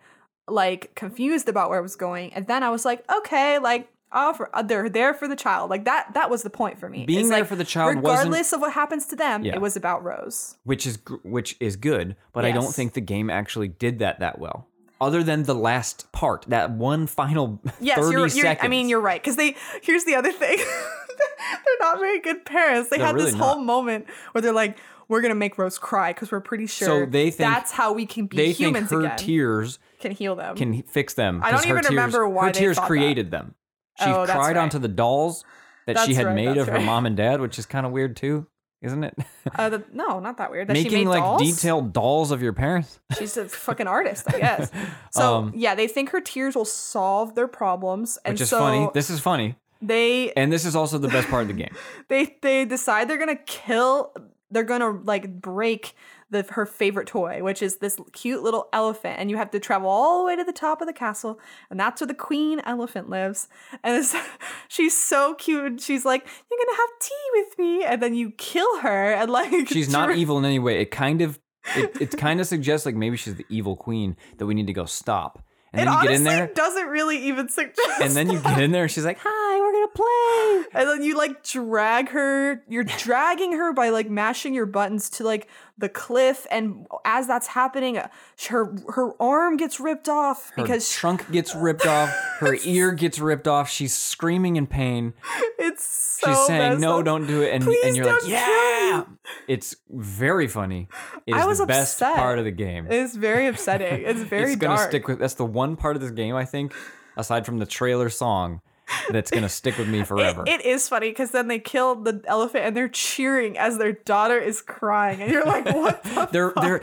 [0.48, 3.89] like confused about where I was going, and then I was like, okay, like.
[4.10, 5.70] Oh, uh, for, they're there for the child.
[5.70, 6.14] Like that.
[6.14, 7.06] That was the point for me.
[7.06, 9.43] Being It's there like, for the child regardless of what happens to them.
[9.43, 9.56] Yeah.
[9.56, 10.56] It was about Rose.
[10.64, 14.39] which is which is good, but I don't think the game actually did that that
[14.39, 14.66] well.
[15.02, 18.30] Other than the last part, that one final Yes, 30 you're, you're.
[18.30, 18.66] seconds.
[18.66, 19.22] I mean, you're right.
[19.22, 19.58] Because they.
[19.82, 20.58] Here's the other thing.
[21.66, 22.89] they're not very good parents.
[22.89, 24.78] They They're had really this whole moment where they're like,
[25.08, 28.05] "We're gonna make Rose cry because we're pretty sure So they think- that's how we
[28.05, 29.18] can be they think humans her again.
[29.18, 31.41] tears can heal them." can fix them.
[31.43, 32.88] I don't even tears, remember why her tears thought that.
[32.88, 33.55] created them.
[33.99, 34.58] She Oh, cried right.
[34.58, 35.43] onto the dolls
[35.88, 37.91] that she had right, made that's of her mom and dad, which is kind of
[37.91, 38.45] weird too,
[38.82, 39.16] isn't it?
[39.55, 40.68] uh, the, no, not that weird.
[40.68, 41.41] That she Making like dolls?
[41.41, 42.99] detailed dolls of your parents.
[43.18, 44.72] She's a fucking artist, I guess.
[45.12, 48.60] So Um, yeah, they think her tears will solve their problems, and Which is so
[48.60, 48.88] funny.
[48.93, 49.55] This is funny.
[49.82, 51.74] they And this is also the best part of the game.
[52.08, 54.12] they they decide they're gonna kill
[54.52, 55.95] they're gonna like break
[56.30, 59.89] the her favorite toy which is this cute little elephant and you have to travel
[59.89, 61.39] all the way to the top of the castle
[61.70, 63.48] and that's where the queen elephant lives
[63.84, 64.06] and
[64.68, 68.32] she's so cute and she's like you're gonna have tea with me and then you
[68.32, 70.82] kill her and like She's not evil in any way.
[70.82, 71.39] It kind of
[71.76, 74.74] it, it kind of suggests like maybe she's the evil queen that we need to
[74.74, 75.43] go stop.
[75.78, 78.59] And it you honestly get in there doesn't really even suggest and then you get
[78.59, 80.80] in there and she's like, "Hi, we're going to play.
[80.82, 85.23] and then you like drag her you're dragging her by like mashing your buttons to
[85.23, 85.47] like
[85.78, 88.01] the cliff and as that's happening
[88.49, 92.09] her her arm gets ripped off Her because trunk gets ripped off.
[92.39, 93.69] Her ear gets ripped off.
[93.69, 95.13] She's screaming in pain.
[95.60, 95.84] It's
[96.22, 97.05] so She's saying, "No, up.
[97.05, 99.03] don't do it," and Please and you're like, "Yeah."
[99.47, 100.88] It's very funny.
[101.26, 102.16] It is I was the best upset.
[102.18, 102.88] part of the game.
[102.89, 105.20] it's very upsetting it's very it's gonna dark stick with.
[105.20, 106.74] That's the one part of this game I think,
[107.16, 108.62] aside from the trailer song,
[109.10, 110.43] that's gonna stick with me forever.
[110.47, 113.91] It, it is funny because then they kill the elephant and they're cheering as their
[113.93, 116.82] daughter is crying, and you're like, "What the they're fuck?" they're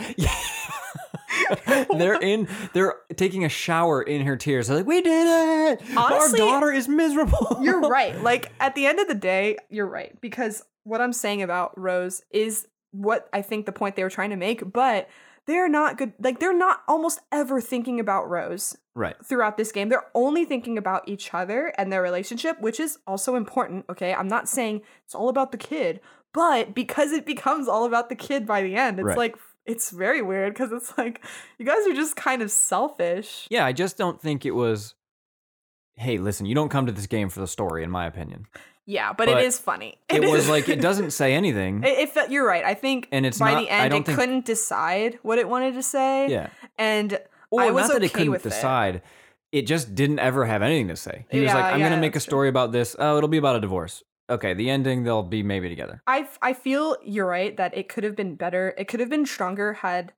[1.96, 4.68] they're in they're taking a shower in her tears.
[4.68, 5.82] They're like, "We did it!
[5.96, 8.20] Honestly, Our daughter is miserable." You're right.
[8.22, 12.22] Like at the end of the day, you're right because what I'm saying about Rose
[12.30, 15.08] is what I think the point they were trying to make, but
[15.46, 16.12] they're not good.
[16.20, 19.16] Like they're not almost ever thinking about Rose right.
[19.24, 19.88] throughout this game.
[19.88, 23.84] They're only thinking about each other and their relationship, which is also important.
[23.90, 26.00] Okay, I'm not saying it's all about the kid,
[26.32, 29.18] but because it becomes all about the kid by the end, it's Right.
[29.18, 29.36] like
[29.66, 31.24] it's very weird because it's like
[31.58, 33.46] you guys are just kind of selfish.
[33.50, 34.94] Yeah, I just don't think it was.
[35.96, 38.46] Hey, listen, you don't come to this game for the story, in my opinion.
[38.86, 39.96] Yeah, but, But it is funny.
[40.10, 41.82] It, was like it doesn't say anything.
[41.84, 42.64] It, it felt, you're right.
[42.64, 45.38] I think And it's by not- the I end don't it think- couldn't decide what
[45.38, 46.28] it wanted to say.
[46.30, 46.48] yeah.
[46.76, 47.18] And
[47.50, 48.50] Or I was not that okay it couldn't with it.
[48.50, 49.02] decide.
[49.52, 49.62] It.
[49.68, 51.26] just didn't ever have anything to say.
[51.30, 52.30] He was like, "I'm yeah, gonna make a that's true.
[52.32, 52.96] story about this.
[52.98, 54.02] Oh, it'll be about a divorce.
[54.30, 56.02] Okay, the ending they'll be maybe together.
[56.06, 58.74] I I feel you're right that it could have been better.
[58.78, 60.12] It could have been stronger had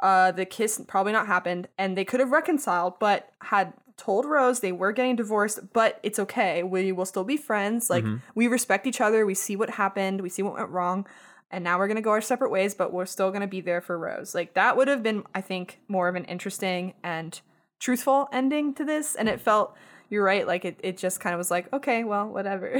[0.00, 4.60] uh the kiss probably not happened and they could have reconciled, but had told Rose
[4.60, 6.62] they were getting divorced, but it's okay.
[6.62, 7.90] We will still be friends.
[7.90, 8.20] Like Mhm.
[8.34, 9.26] we respect each other.
[9.26, 10.20] We see what happened.
[10.20, 11.06] We see what went wrong.
[11.50, 13.98] And now we're gonna go our separate ways, but we're still gonna be there for
[13.98, 14.34] Rose.
[14.34, 17.40] Like that would have been, I think, more of an interesting and
[17.80, 19.14] truthful ending to this.
[19.16, 19.74] And it felt
[20.10, 22.70] you're right, like it, it just kind of was like, okay, well, whatever.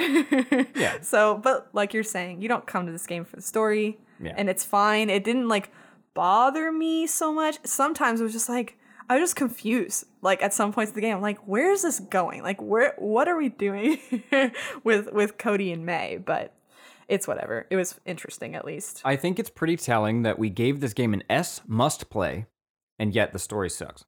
[0.74, 0.98] Yeah.
[1.02, 4.34] So, but like you're saying, you don't come to this game for the story, Yeah.
[4.36, 5.10] and it's fine.
[5.10, 5.70] It didn't like
[6.14, 7.58] bother me so much.
[7.64, 8.76] Sometimes it was just like
[9.10, 10.04] I was just confused.
[10.20, 12.42] Like at some points of the game, I'm like, where is this going?
[12.42, 13.98] Like where what are we doing
[14.84, 16.18] with with Cody and May?
[16.18, 16.54] But
[17.08, 17.66] it's whatever.
[17.70, 19.00] It was interesting at least.
[19.04, 22.46] I think it's pretty telling that we gave this game an S must play,
[22.98, 24.04] and yet the story sucks.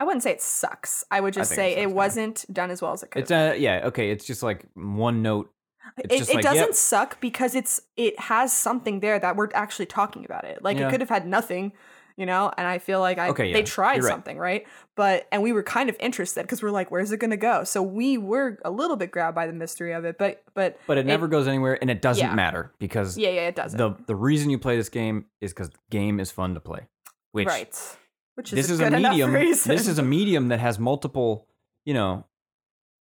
[0.00, 1.04] I wouldn't say it sucks.
[1.10, 3.22] I would just think say it it, wasn't done as well as it could.
[3.22, 4.10] It's uh yeah okay.
[4.10, 5.52] It's just like one note.
[5.98, 6.74] It, it like, doesn't yep.
[6.74, 10.62] suck because it's it has something there that we're actually talking about it.
[10.62, 10.88] Like Yeah.
[10.88, 11.72] it could have had nothing,
[12.16, 12.50] you know.
[12.56, 14.10] And I feel like I Okay, yeah, they tried right.
[14.10, 17.36] something right, but and we were kind of interested because we're like, where's it gonna
[17.36, 17.64] go?
[17.64, 20.96] So we were a little bit grabbed by the mystery of it, but but But
[20.98, 22.34] it never goes anywhere, and it doesn't Yeah.
[22.34, 25.70] matter because yeah yeah it doesn't the the reason you play this game is because
[25.70, 26.86] the game is fun to play.
[27.32, 27.96] Which right.
[28.42, 29.32] Which is this a is a medium.
[29.32, 31.46] This is a medium that has multiple.
[31.84, 32.24] You know,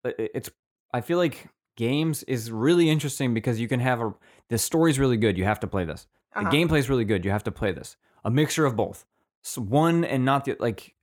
[0.04, 0.50] it's.
[0.94, 4.14] I feel like games is really interesting because you can have a.
[4.50, 5.38] The story's really good.
[5.38, 6.08] You have to play this.
[6.34, 6.50] The Uh-huh.
[6.52, 7.26] gameplay's really good.
[7.26, 7.98] You have to play this.
[8.24, 9.06] A mixture of both.
[9.44, 10.94] So one and not the like.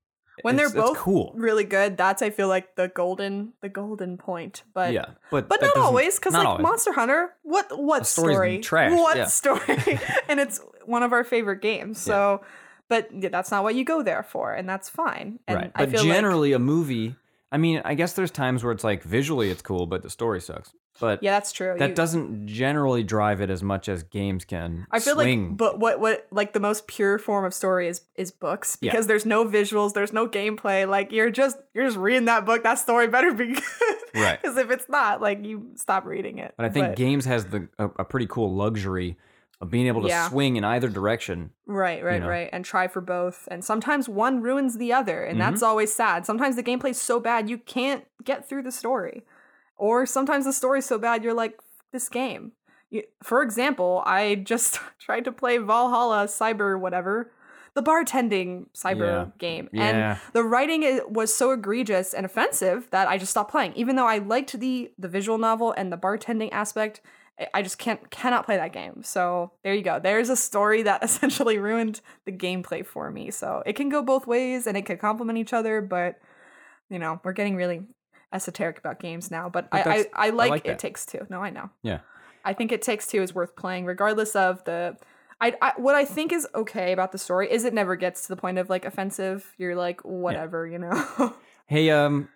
[0.42, 1.32] when they're both cool.
[1.36, 1.96] really good.
[1.96, 4.62] That's I feel like the golden the golden point.
[4.72, 6.62] But yeah, but But not always, because like always.
[6.62, 8.60] Monster Hunter, what what story?
[8.60, 9.26] trash, What yeah.
[9.26, 9.98] story?
[10.28, 11.98] and it's one of our favorite games.
[12.08, 12.42] So,
[12.88, 15.38] but that's not what you go there for, and that's fine.
[15.46, 15.72] And right.
[15.74, 17.14] I But feel like- generally, a movie.
[17.50, 20.40] I mean, I guess there's times where it's like visually it's cool, but the story
[20.40, 20.70] sucks.
[21.00, 21.76] But yeah, that's true.
[21.78, 24.86] that You- doesn't generally drive it as much as games can.
[24.90, 25.48] I feel swing.
[25.50, 28.90] like, but what what like the most pure form of story is is books Yeah.
[28.90, 30.86] because there's no visuals, there's no gameplay.
[30.88, 32.64] Like you're just you're just reading that book.
[32.64, 33.62] That story better be good,
[34.14, 34.42] Right.
[34.42, 36.52] Because if it's not, like you stop reading it.
[36.56, 39.16] But I think games has the a, a pretty cool luxury
[39.60, 40.28] of being able to Yeah.
[40.28, 41.50] swing in either direction.
[41.66, 42.28] Right, right, know?
[42.28, 42.48] right.
[42.52, 43.48] And try for both.
[43.50, 45.50] And sometimes one ruins the other, and Mm-hmm.
[45.50, 46.24] that's always sad.
[46.26, 49.24] Sometimes the gameplay's so bad you can't get through the story.
[49.76, 51.58] Or sometimes the story's so bad you're like,
[51.92, 52.52] this game.
[52.90, 57.30] You, for example, I just tried to play Valhalla Cyber whatever,
[57.74, 59.26] the bartending cyber Yeah.
[59.38, 59.68] game.
[59.72, 59.82] Yeah.
[60.12, 63.72] And the writing was so egregious and offensive that I just stopped playing.
[63.74, 67.00] Even though I liked the the visual novel and the bartending aspect,
[67.38, 69.02] I- I just can't cannot play that game.
[69.02, 69.98] So there you go.
[70.00, 73.30] There's a story that essentially ruined the gameplay for me.
[73.30, 76.16] So it can go both ways and it can complement each other, but
[76.90, 77.82] you know, we're getting really
[78.32, 79.48] esoteric about games now.
[79.48, 81.26] But, But I, I, I like, like it takes two.
[81.30, 81.70] No, I know.
[81.82, 82.00] Yeah.
[82.44, 84.96] I think it takes two is worth playing, regardless of the.
[85.40, 88.28] I, I what I think is okay about the story is it never gets to
[88.28, 89.54] the point of like offensive.
[89.58, 91.34] You're like whatever, you know.
[91.66, 92.30] Hey, um,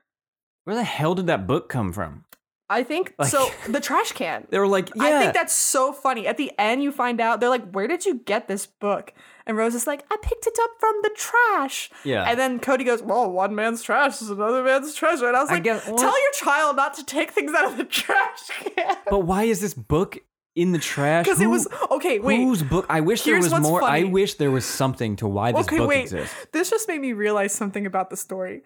[0.65, 2.27] where the hell did that book come from?
[2.73, 3.49] I think Like- so.
[3.69, 4.47] The trash can.
[4.51, 5.03] They were like, yeah.
[5.05, 6.27] I think that's so funny.
[6.27, 9.13] At the end, you find out they're like, "Where did you get this book?"
[9.47, 12.25] And Rose is like, "I picked it up from the trash." Yeah.
[12.29, 15.51] And then Cody goes, "Well, one man's trash is another man's treasure." And I was
[15.51, 18.97] I like, guess- "Tell your child not to take things out of the trash can."
[19.11, 20.19] but why is this book
[20.55, 21.25] in the trash?
[21.25, 22.19] Because it was okay.
[22.19, 22.85] Wait, Whose book?
[22.91, 23.83] I wish there was more.
[23.83, 26.03] I wish there was something to why this okay, book wait.
[26.03, 26.35] exists.
[26.53, 28.63] This just made me realize something about the story.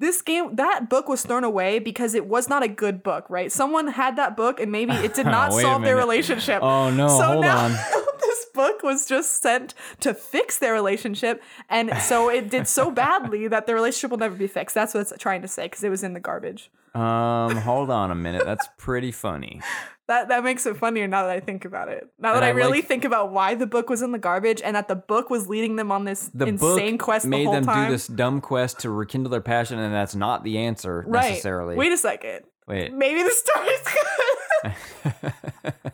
[0.00, 3.50] This game, that book was thrown away because it was not a good book, right?
[3.50, 6.62] Someone had that book and maybe it did not Wait solve their relationship.
[6.62, 7.72] Oh, no, So hold now on.
[8.20, 13.48] this book was just sent to fix their relationship, and so it did so badly
[13.48, 14.74] that the relationship will never be fixed.
[14.74, 16.70] That's what it's trying to say because it was in the garbage.
[16.94, 18.44] Um, hold on a minute.
[18.44, 19.60] That's pretty funny.
[20.08, 22.08] That that makes it funnier now that I think about it.
[22.18, 24.62] Now that I, I really like- think about why the book was in the garbage
[24.62, 27.44] and that the book was leading them on this The insane book quest made the
[27.44, 27.86] whole them time.
[27.88, 31.28] do this dumb quest to rekindle their passion, and that's not the answer right.
[31.30, 31.76] necessarily.
[31.76, 32.44] Wait a second.
[32.66, 32.92] Wait.
[32.92, 34.72] Maybe the story's good.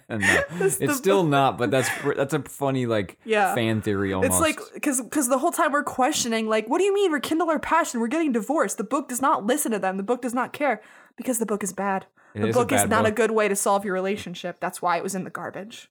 [0.09, 1.59] no, it's the still not.
[1.59, 3.55] But that's that's a funny like Yeah.
[3.55, 4.33] fan theory almost.
[4.33, 7.51] It's like because because the whole time we're questioning like, what do you mean rekindle
[7.51, 8.01] our passion?
[8.01, 8.79] We're getting divorced.
[8.79, 9.97] The book does not listen to them.
[9.97, 10.83] The book does not care
[11.17, 12.07] because the book is bad.
[12.35, 14.59] It the is book is not a good way to solve your relationship.
[14.61, 15.89] That's why it was in the garbage.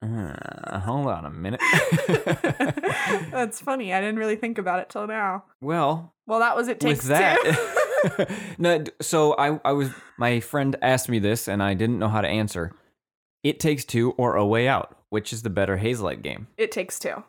[0.00, 1.60] Uh, hold on a minute.
[3.30, 3.92] That's funny.
[3.92, 5.44] I didn't really think about it till now.
[5.60, 6.78] well, Well, that was it.
[6.80, 7.38] Takes with that,
[8.16, 8.26] two.
[8.58, 8.84] no.
[9.00, 12.28] So I I was my friend asked me this, and I didn't know how to
[12.28, 12.72] answer.
[13.42, 14.94] It takes two or a way out.
[15.10, 16.48] Which is the better Hazelight game?
[16.58, 17.24] it takes two.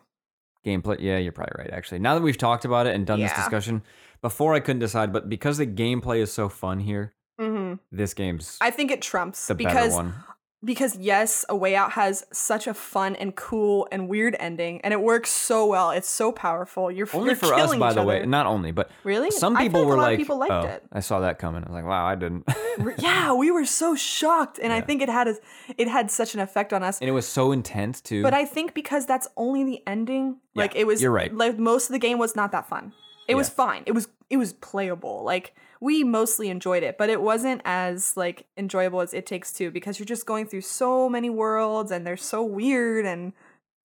[0.66, 0.98] gameplay.
[1.00, 1.70] Yeah, you're probably right.
[1.72, 3.82] Actually, now that we've talked about it and done this discussion,
[4.20, 8.58] before I couldn't decide, but because the gameplay is so fun here, hmm this game's
[8.60, 10.14] I think it trumps the better because one.
[10.62, 14.92] because yes, A Way Out has such a fun and cool and weird ending, and
[14.92, 15.90] it works so well.
[15.90, 16.90] It's so powerful.
[16.90, 18.26] You're Only you're for us, by the way.
[18.26, 19.30] Not only, but Really?
[19.30, 21.00] some I feel people like were a lot of like, people liked "Oh, it." I
[21.00, 22.44] saw that coming." I was like, "Wow, I didn't."
[22.98, 25.34] Yeah, we were so shocked, and I think it had a,
[25.76, 26.98] it had such an effect on us.
[27.00, 28.22] and it was so intense too.
[28.22, 31.00] But I think because that's only the ending, Yeah, like it was.
[31.02, 31.32] you're right.
[31.34, 32.92] Like most of the game was not that fun.
[33.28, 33.54] It was Yeah.
[33.64, 33.82] fine.
[33.86, 35.22] It was it was playable.
[35.24, 39.70] Like we mostly enjoyed it, but it wasn't as like enjoyable as It Takes Two
[39.70, 43.32] because you're just going through so many worlds and they're so weird and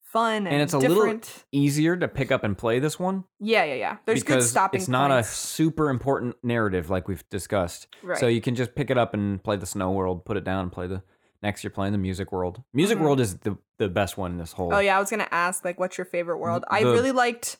[0.04, 0.98] fun and, and it's a different.
[1.26, 3.98] little easier to pick up and play this one Yeah, yeah, yeah.
[4.06, 7.88] There's good because stopping it's not a super important narrative like we've discussed.
[8.04, 8.18] Right.
[8.18, 10.64] So you can just pick it up and play the snow world, put it down,
[10.64, 11.02] and play the
[11.43, 11.64] next.
[11.64, 12.62] You're playing the music world.
[12.74, 13.02] Music Mhm.
[13.02, 14.74] world is the the best one in this whole.
[14.74, 16.64] Oh yeah, I was gonna ask like, what's your favorite world?
[16.70, 17.58] I really liked.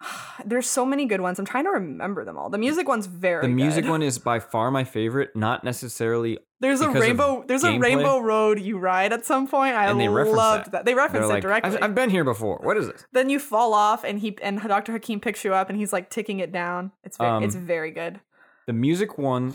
[0.44, 1.38] There's so many good ones.
[1.38, 2.50] I'm trying to remember them all.
[2.50, 3.42] The music one's very.
[3.42, 3.90] The music good.
[3.90, 5.34] one is by far my favorite.
[5.34, 6.38] Not necessarily.
[6.60, 7.44] There's a rainbow.
[7.46, 9.74] There's a rainbow road you ride at some point.
[9.74, 10.72] I And they reference loved that.
[10.72, 10.84] that.
[10.84, 11.76] They They're reference it like, directly.
[11.76, 12.58] I've, I've been here before.
[12.62, 13.04] What is this?
[13.12, 14.92] then you fall off, and he and Dr.
[14.92, 16.92] Hakim picks you up, and he's like ticking it down.
[17.04, 18.20] It's very, Um, it's very good.
[18.66, 19.54] The music one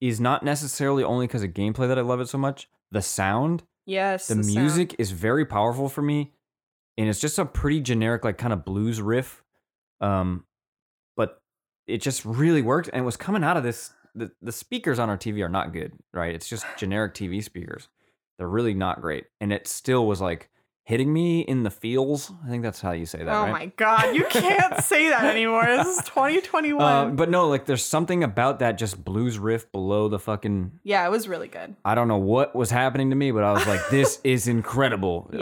[0.00, 2.68] is not necessarily only because of gameplay that I love it so much.
[2.90, 4.46] The sound, Yes, the, sound.
[4.54, 6.32] music is very powerful for me,
[6.98, 9.42] and it's just a pretty generic, like kind of blues riff.
[10.00, 10.44] Um,
[11.16, 11.40] but
[11.86, 13.92] it just really worked, and it was coming out of this.
[14.14, 16.34] The the speakers on our TV are not good, right?
[16.34, 17.88] It's just generic TV speakers.
[18.36, 20.50] They're really not great, and it still was like
[20.82, 22.32] hitting me in the feels.
[22.44, 23.28] I think that's how you say that.
[23.28, 23.52] Oh right?
[23.52, 25.66] my god, you can't say that anymore.
[25.66, 26.82] This is 2021.
[26.82, 30.80] Uh, but no, like there's something about that just blues riff below the fucking.
[30.82, 31.76] yeah, it was really good.
[31.84, 35.30] I don't know what was happening to me, but I was like, this is incredible.
[35.32, 35.40] Of,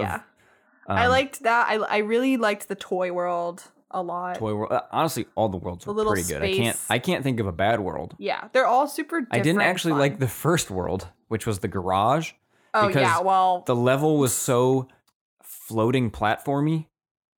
[0.89, 1.67] Yeah, I um, liked that.
[1.69, 4.37] I I really liked the toy world a lot.
[4.37, 4.73] Toy World.
[4.73, 6.43] uh, Honestly, all the worlds The were pretty good.
[6.43, 6.79] I can't.
[6.91, 8.15] I can't think of a bad world.
[8.19, 9.21] Yeah, they're all super.
[9.21, 10.01] Different I didn't actually fun.
[10.01, 12.33] like the first world, which was the garage.
[12.75, 14.89] Oh because yeah, well, The level was so
[15.43, 16.87] floating platformy.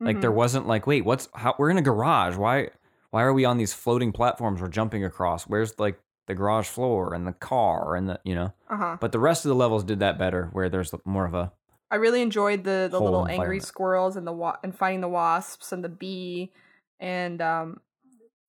[0.01, 0.37] Like there mhm.
[0.37, 2.37] wasn't like, wait, what's how we're in a garage.
[2.37, 2.69] Why
[3.11, 5.45] why are we on these floating platforms we're jumping across?
[5.45, 8.53] Where's like the garage floor and the car and the you know?
[8.71, 8.99] uh-huh.
[9.01, 11.53] But the rest of the levels did that better, where there's more of a
[11.91, 15.09] I really enjoyed the the Whole little angry squirrels and the wa- and fighting the
[15.09, 16.53] wasps and the bee
[17.01, 17.81] and um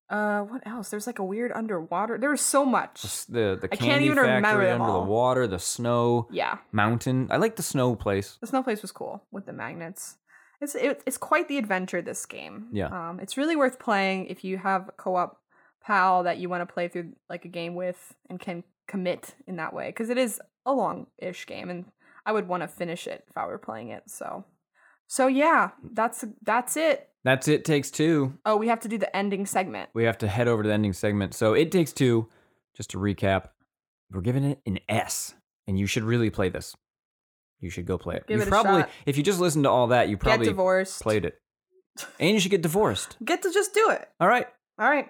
[0.09, 0.89] uh what else?
[0.89, 2.17] There's like a weird underwater.
[2.17, 3.01] There was so much.
[3.27, 5.03] the the I candy can't even factory remember them under all.
[5.05, 7.27] the water, the snow Yeah, mountain.
[7.31, 8.37] I like the snow place.
[8.41, 10.17] the snow place was cool with the magnets.
[10.61, 12.01] It's it, it's quite the adventure.
[12.01, 12.67] This game.
[12.73, 12.87] Yeah.
[12.87, 15.37] Um, it's really worth playing if you have a co-op
[15.83, 19.55] pal that you want to play through like a game with and can commit in
[19.57, 21.85] that way because it is a long-ish game and
[22.25, 24.03] I would want to finish it if I were playing it.
[24.07, 24.45] So,
[25.07, 27.09] so yeah, that's that's it.
[27.23, 27.65] That's it.
[27.65, 28.37] Takes two.
[28.45, 29.89] Oh, we have to do the ending segment.
[29.93, 31.33] We have to head over to the ending segment.
[31.33, 32.27] So it takes two.
[32.75, 33.49] Just to recap,
[34.11, 35.33] we're giving it an S,
[35.67, 36.75] and you should really play this.
[37.59, 38.27] You should go play it.
[38.27, 40.45] Give you it a probably, if you just listened to all that, you Get probably
[40.45, 41.01] divorced.
[41.01, 41.41] played it,
[42.19, 43.17] and you should get divorced.
[43.25, 44.07] Get to just do it.
[44.21, 44.47] All right.
[44.79, 45.09] All right.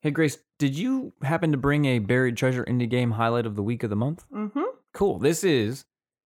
[0.00, 3.62] Hey, Grace, did you happen to bring a buried treasure indie game highlight of the
[3.62, 4.24] week of the month?
[4.32, 4.60] Mm-hmm.
[4.94, 5.18] Cool.
[5.18, 5.84] This is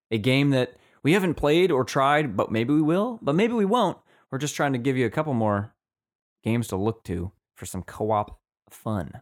[0.09, 3.65] a game that we haven't played or tried, but maybe we will, but maybe we
[3.65, 3.97] won't.
[4.29, 5.73] We're just trying to give you a couple more
[6.43, 9.21] games to look to for some co op fun.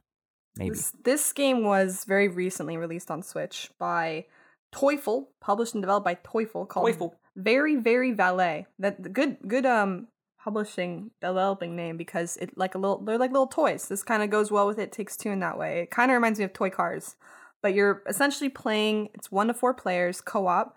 [0.58, 0.72] Maybe.
[0.72, 4.26] This, this game was very recently released on Switch by
[4.72, 7.16] Toyful, published and developed by Toyful, called Toyful.
[7.36, 8.66] Very Very Valet.
[8.80, 10.08] That good good um
[10.50, 13.88] publishing developing name because it like a little they're like little toys.
[13.88, 14.91] This kind of goes well with it.
[14.91, 15.82] Takes two in that way.
[15.82, 17.16] It kind of reminds me of toy cars,
[17.62, 19.10] but you're essentially playing.
[19.14, 20.76] It's one to four players co-op,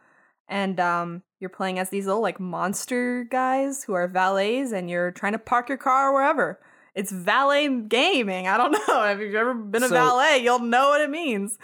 [0.49, 5.11] and um you're playing as these little like monster guys who are valets, and you're
[5.11, 6.61] trying to park your car wherever.
[6.95, 8.47] It's valet gaming.
[8.49, 9.05] I don't know.
[9.05, 11.59] If you've ever been a So- valet, you'll know what it means.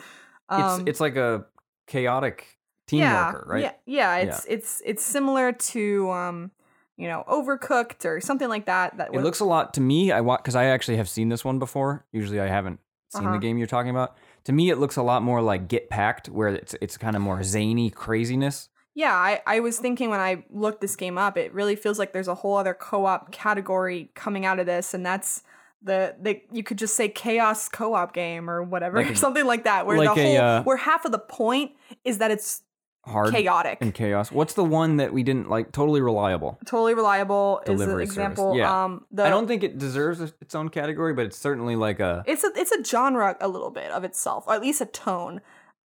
[0.51, 1.45] it's it's like a
[1.87, 2.57] chaotic
[2.87, 3.63] team yeah, worker, right?
[3.63, 4.17] Yeah, yeah.
[4.17, 6.51] It's it's it's similar to um,
[6.99, 8.97] you know, Overcooked or something like that.
[8.99, 10.13] That It looks a lot to me.
[10.13, 12.05] I want because I actually have seen this one before.
[12.13, 12.81] Usually, I haven't
[13.15, 13.33] seen Uh-huh.
[13.33, 14.17] the game you're talking about.
[14.45, 17.23] To me, it looks a lot more like Get Packed, where it's it's kind of
[17.23, 18.69] more zany craziness.
[18.95, 22.13] Yeah, I, I was thinking when I looked this game up, it really feels like
[22.13, 25.43] there's a whole other co-op category coming out of this, and that's
[25.81, 29.63] the the you could just say chaos co-op game or whatever, Like a- something like
[29.65, 31.73] that, where like the a, whole uh, where half of the point
[32.05, 32.63] is that it's
[33.09, 33.79] Hard chaotic.
[33.81, 34.31] and chaos.
[34.31, 35.73] What's the one that we didn't like?
[35.73, 36.59] Totally reliable.
[36.67, 38.17] Totally reliable is an Delivery service.
[38.17, 38.57] example.
[38.57, 38.85] Yeah.
[38.85, 42.23] Um, the I don't think it deserves its own category, but it's certainly like a
[42.27, 45.41] it's a it's a genre a little bit of itself, or at least a tone.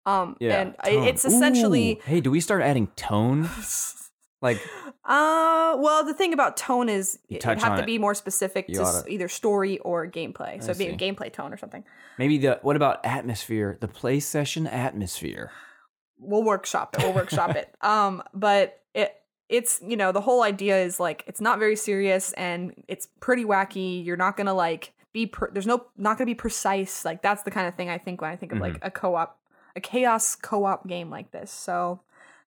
[0.05, 0.59] Um, yeah.
[0.61, 1.03] and tone.
[1.07, 3.49] it's essentially Ooh, hey, do we start adding tone?
[4.41, 4.59] Like
[5.05, 7.85] Uh, well, the thing about tone is You it touch have to it.
[7.85, 10.61] be more specific You to s- either story or gameplay.
[10.61, 11.85] So it'd be a gameplay tone or something.
[12.17, 13.77] maybe the what about atmosphere?
[13.79, 15.51] The play session atmosphere.
[16.23, 17.03] We'll workshop it.
[17.03, 17.73] We'll workshop it.
[17.81, 19.13] Um, but it
[19.49, 23.43] it's you know the whole idea is like it's not very serious and it's pretty
[23.45, 24.03] wacky.
[24.05, 27.03] You're not gonna like be per- there's no not gonna be precise.
[27.05, 28.87] Like that's the kind of thing I think when I think of like Mm-hmm.
[28.87, 29.39] a co-op,
[29.75, 31.51] a chaos co-op game like this.
[31.51, 32.01] So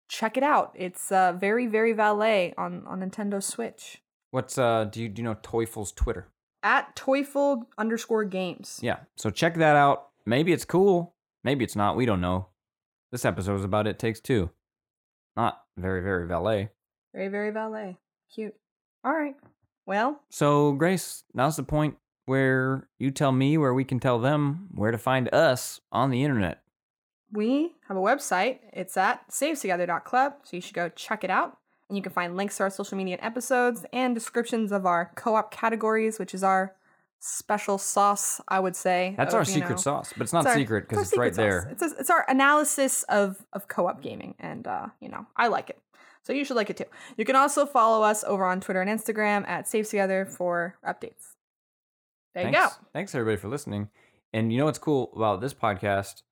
[0.09, 0.73] check it out.
[0.75, 4.03] It's uh very very valet on on Nintendo Switch
[4.33, 4.85] What's uh?
[4.85, 6.29] Do you do you know Toyful's Twitter?
[6.63, 8.81] at Toyful underscore games.
[8.83, 8.97] Yeah.
[9.17, 10.09] So check that out.
[10.25, 11.15] Maybe it's cool.
[11.45, 11.95] Maybe it's not.
[11.97, 12.49] We don't know.
[13.17, 14.51] This episode is about It Takes Two.
[15.39, 16.69] Not very, very valet.
[17.15, 17.97] Very, very valet.
[18.35, 18.55] Cute.
[19.03, 19.35] All right.
[19.87, 21.97] Well, So, Grace, now's the point
[22.27, 26.25] where you tell me where we can tell them where to find us on the
[26.25, 26.61] internet.
[27.33, 28.59] we have a website.
[28.75, 31.57] It's at savetogether.club, so you should go check it out.
[31.89, 35.11] And you can find links to our social media and episodes and descriptions of our
[35.15, 36.75] co op categories, which is our
[37.27, 39.15] special sauce, I would say.
[39.17, 41.37] That's of, our secret know- sauce, but it's not our- secret because it's, right sauce.
[41.37, 41.69] there.
[41.71, 44.35] It's, a- it's our analysis of, of co op gaming.
[44.39, 45.79] And, uh, you know, I like it.
[46.23, 46.85] So you should like it too.
[47.17, 51.35] You can also follow us over on Twitter and Instagram at Save Together for updates.
[52.35, 52.69] There Thanks, you go.
[52.93, 53.89] Thanks, everybody, for listening.
[54.33, 56.23] And you know what's cool about this podcast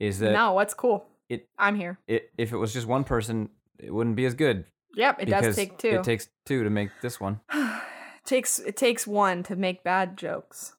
[0.00, 1.06] is that no, what's cool?
[1.28, 1.98] it- I'm here.
[2.06, 4.64] it, if it was just one person, it wouldn't be as good.
[4.94, 5.88] Yep, it does take two.
[5.88, 7.40] It takes two to make this one.
[8.24, 10.74] takes it takes one to make bad jokes.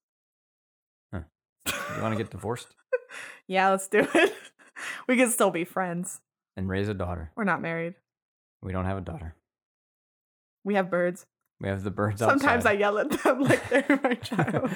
[1.14, 2.76] You want to get divorced
[3.48, 4.34] Yeah, let's do it.
[5.08, 6.22] we can still be friends.
[6.58, 7.32] and raise a daughter.
[7.36, 7.96] We're not married.
[8.62, 9.36] We don't have a daughter.
[10.64, 11.26] We have birds.
[11.62, 14.70] We have the birds Sometimes I yell at them like they're my child.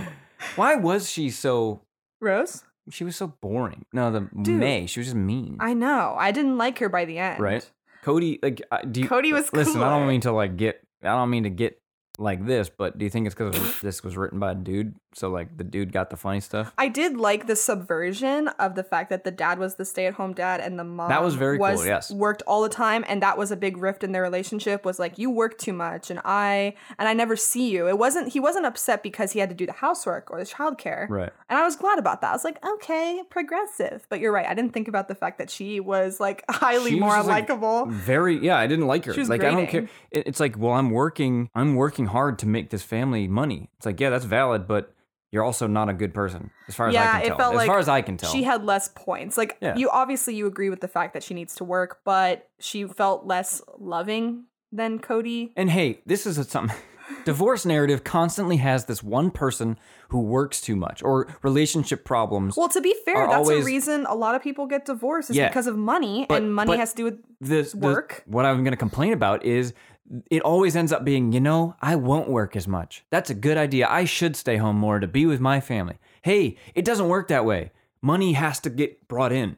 [0.56, 1.82] Why was she so?
[2.22, 2.64] Rose?
[2.90, 3.86] She was so boring.
[3.92, 4.86] No, the Dude, May.
[4.86, 5.58] She was just mean.
[5.60, 6.16] I know.
[6.18, 7.40] I didn't like her by the end.
[7.40, 7.70] Right?
[8.02, 9.82] Cody, like, uh, do you, Cody was listen?
[9.84, 10.82] I don't mean to like get.
[11.04, 11.79] I don't mean to get
[12.20, 14.96] like this, but do you think it's because this was written by a dude?
[15.14, 16.72] So like the dude got the funny stuff.
[16.78, 20.60] I did like the subversion of the fact that the dad was the stay-at-home dad
[20.60, 22.12] and the mom That was very cool, yes.
[22.12, 25.18] worked all the time and that was a big rift in their relationship was like
[25.18, 27.88] you work too much and I and I never see you.
[27.88, 31.10] It wasn't he wasn't upset because he had to do the housework or the childcare.
[31.10, 31.32] Right.
[31.50, 32.30] And I was glad about that.
[32.30, 34.06] I was like, okay, progressive.
[34.10, 34.46] But you're right.
[34.46, 37.50] I didn't think about the fact that she was like highly She more just, like.
[37.90, 38.38] Very.
[38.38, 39.14] Yeah, I didn't like her.
[39.14, 39.90] She was like I don't care.
[40.12, 41.50] It, it's like, well, I'm working.
[41.56, 43.70] I'm working hard to make this family money.
[43.78, 44.93] It's like, yeah, that's valid, but
[45.32, 47.38] you're also not a good person, as far as Yeah, I can it tell.
[47.38, 48.32] felt as like far as I can tell.
[48.32, 49.38] She had less points.
[49.38, 49.76] Like Yeah.
[49.78, 53.26] you obviously you agree with the fact that she needs to work, but she felt
[53.28, 55.53] less loving than Cody.
[55.55, 56.76] And hey, this is a, something.
[57.26, 59.80] Divorce narrative constantly has this one person
[60.10, 62.55] who works too much or relationship problems.
[62.55, 65.36] Well, to be fair, that's always- a reason a lot of people get divorced is
[65.36, 65.47] Yeah.
[65.47, 68.24] because of money, But- and money has to do with this the- work.
[68.28, 69.74] what I'm going to complain about is
[70.32, 73.03] it always ends up being, you know, I won't work as much.
[73.10, 73.88] That's a good idea.
[73.89, 75.97] I should stay home more to be with my family.
[76.22, 77.72] Hey, it doesn't work that way.
[78.01, 79.57] Money has to get brought in.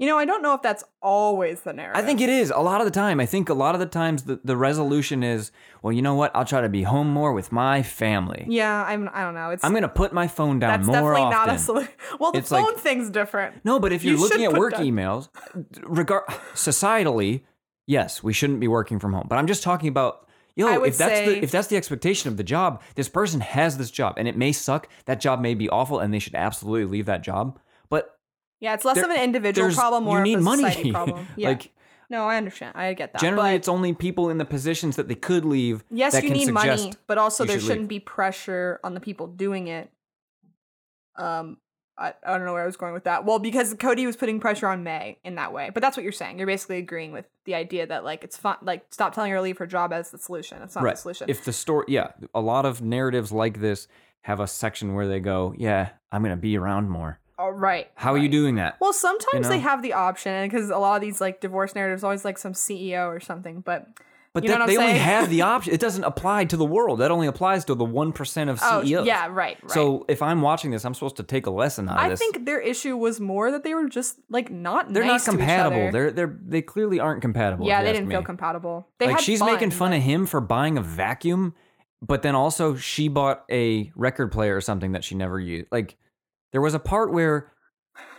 [0.00, 2.00] You know, I don't know if that's always the narrative.
[2.00, 3.18] I think it is a lot of the time.
[3.18, 5.50] I think a lot of the times the, the resolution is,
[5.82, 6.30] well, you know what?
[6.36, 8.44] I'll try to be home more with my family.
[8.48, 9.10] Yeah, I'm.
[9.12, 9.50] I don't know.
[9.50, 11.46] It's I'm gonna put my phone down that's more definitely often.
[11.48, 11.92] not a solution.
[12.20, 13.64] Well, the It's like- phone thing's different.
[13.64, 15.30] No, but if you're You looking at work that- emails,
[15.82, 17.42] regard societally,
[17.88, 19.26] yes, we shouldn't be working from home.
[19.28, 21.76] But I'm just talking about yo, I would if that's say- the if that's the
[21.76, 24.88] expectation of the job, this person has this job and it may suck.
[25.06, 27.58] That job may be awful and they should absolutely leave that job.
[27.88, 28.16] But
[28.60, 30.62] Yeah, it's less there- of an individual there's- problem, more you need of a money.
[30.62, 31.26] society problem.
[31.36, 31.48] Yeah.
[31.48, 31.72] like
[32.10, 32.72] no, I understand.
[32.74, 33.20] I get that.
[33.20, 36.30] generally but it's only people in the positions that they could leave yes, that you
[36.30, 39.26] can need suggest money, but also you there should shouldn't be pressure on the people
[39.26, 39.90] doing it.
[41.16, 41.58] Um,
[41.98, 43.24] I, I don't know where I was going with that.
[43.24, 46.12] Well, because Cody was putting pressure on May in that way, but that's what you're
[46.12, 46.38] saying.
[46.38, 49.42] You're basically agreeing with the idea that like it's fun, like stop telling her to
[49.42, 50.62] leave her job as the solution.
[50.62, 50.94] It's not right.
[50.94, 51.28] the solution.
[51.28, 53.88] If the story, yeah, a lot of narratives like this
[54.22, 57.90] have a section where they go, "Yeah, I'm gonna be around more." oh, right.
[57.94, 58.76] How are you doing that?
[58.80, 59.50] Well, sometimes know?
[59.50, 62.52] they have the option because a lot of these like divorce narratives always like some
[62.52, 63.86] CEO or something, but
[64.40, 65.72] But you know that, what I'm they only have the option.
[65.74, 67.00] It doesn't apply to the world.
[67.00, 68.70] That only applies to the one percent of CEOs.
[68.70, 69.70] oh yeah, right, right.
[69.70, 72.20] So if I'm watching this, I'm supposed to take a lesson out of this.
[72.20, 75.36] I think their issue was more that they were just like not they're nice not
[75.36, 75.90] compatible.
[75.92, 77.66] They're they're they clearly aren't compatible.
[77.66, 78.88] yeah, they didn't feel compatible.
[78.98, 81.54] They like she's fun, making fun but- of him for buying a vacuum,
[82.02, 85.66] but then also she bought a record player or something that she never used.
[85.70, 85.96] Like
[86.52, 87.52] there was a part where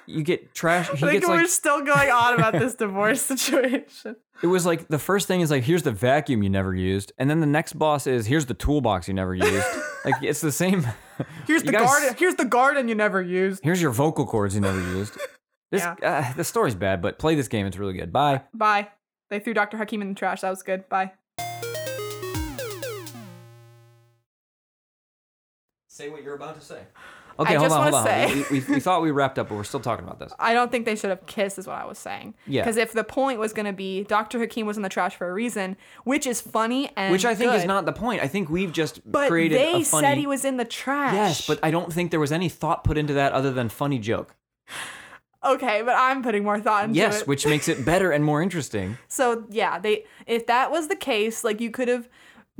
[0.09, 0.89] you get trash.
[0.89, 4.15] I think we're like still going on about this divorce situation.
[4.41, 7.29] it was like the first thing is like here's the vacuum you never used, and
[7.29, 9.67] then the next boss is here's the toolbox you never used.
[10.05, 10.85] like it's the same.
[11.45, 12.15] Here's the guys- garden.
[12.17, 13.63] Here's the garden you never used.
[13.63, 15.17] Here's your vocal cords you never used.
[15.71, 17.67] This uh, the story's bad, but play this game.
[17.67, 18.11] It's really good.
[18.11, 18.41] Bye.
[18.53, 18.89] Bye.
[19.29, 19.77] They threw Dr.
[19.77, 20.41] Hakim in the trash.
[20.41, 20.89] That was good.
[20.89, 21.11] Bye.
[25.87, 26.81] Say what you're about to say.
[27.39, 28.03] Okay, I hold just on, hold on.
[28.05, 30.33] say- We, we, we thought we wrapped up, but we're still talking about this.
[30.39, 32.33] I don't think they should have kissed, is what I was saying.
[32.45, 32.61] Yeah.
[32.63, 34.39] Because if the point was going to be Dr.
[34.39, 37.53] Hakim was in the trash for a reason, which is funny and Which I think
[37.53, 38.21] is not the point.
[38.21, 40.05] I think we've just But created they a funny.
[40.07, 41.13] said he was in the trash.
[41.13, 43.99] Yes, but I don't think there was any thought put into that other than funny
[43.99, 44.35] joke.
[45.45, 47.27] okay, but I'm putting more thought into Yes, it.
[47.27, 48.97] which makes it better and more interesting.
[49.07, 52.07] So yeah, they if that was the case, like you could have,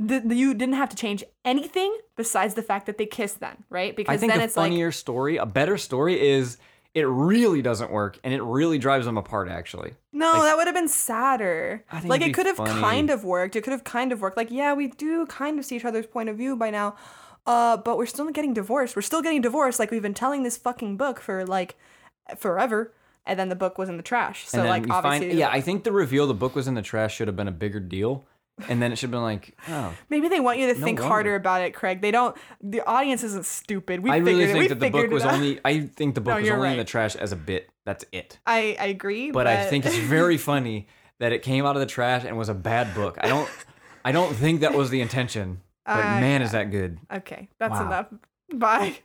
[0.00, 3.62] the, the- you didn't have to change anything besides the fact that they kissed then,
[3.68, 3.92] right?
[3.92, 6.56] I Because think then a it's like a funnier story, a better story is
[6.94, 9.92] it really doesn't work and it really drives them apart actually.
[10.12, 11.84] no, like- that would have been sadder.
[11.92, 12.80] I think like it could have funny.
[12.80, 13.54] kind of worked.
[13.56, 14.36] It could have kind of worked.
[14.36, 16.96] Like yeah, we do kind of see each other's point of view by now.
[17.46, 18.94] Uh, but we're still getting divorced.
[18.96, 19.78] We're still getting divorced.
[19.78, 21.76] Like we've been telling this fucking book for like
[22.36, 22.92] forever,
[23.26, 24.46] and then the book was in the trash.
[24.48, 26.82] So like we find obviously, yeah, I think the reveal the book was in the
[26.82, 28.26] trash should have been a bigger deal.
[28.68, 29.92] And then it should have been like, oh.
[30.08, 31.02] Maybe they want you to think wonder.
[31.04, 32.00] harder about it, Craig.
[32.02, 32.36] They don't.
[32.62, 34.00] The audience isn't stupid.
[34.00, 34.46] We I really it.
[34.48, 35.34] think we that the book was out.
[35.34, 37.70] only I think the book No, was only in the trash as a bit.
[37.86, 38.38] That's it.
[38.46, 40.86] I, I agree, but I think it's very funny
[41.18, 43.16] that it came out of the trash and was a bad book.
[43.20, 43.48] I don't
[44.04, 45.60] I don't think that was the intention.
[45.86, 46.98] But Uh, man, is that good.
[47.12, 47.48] okay.
[47.58, 47.86] That's Wow.
[47.86, 48.06] enough.
[48.54, 48.98] Bye.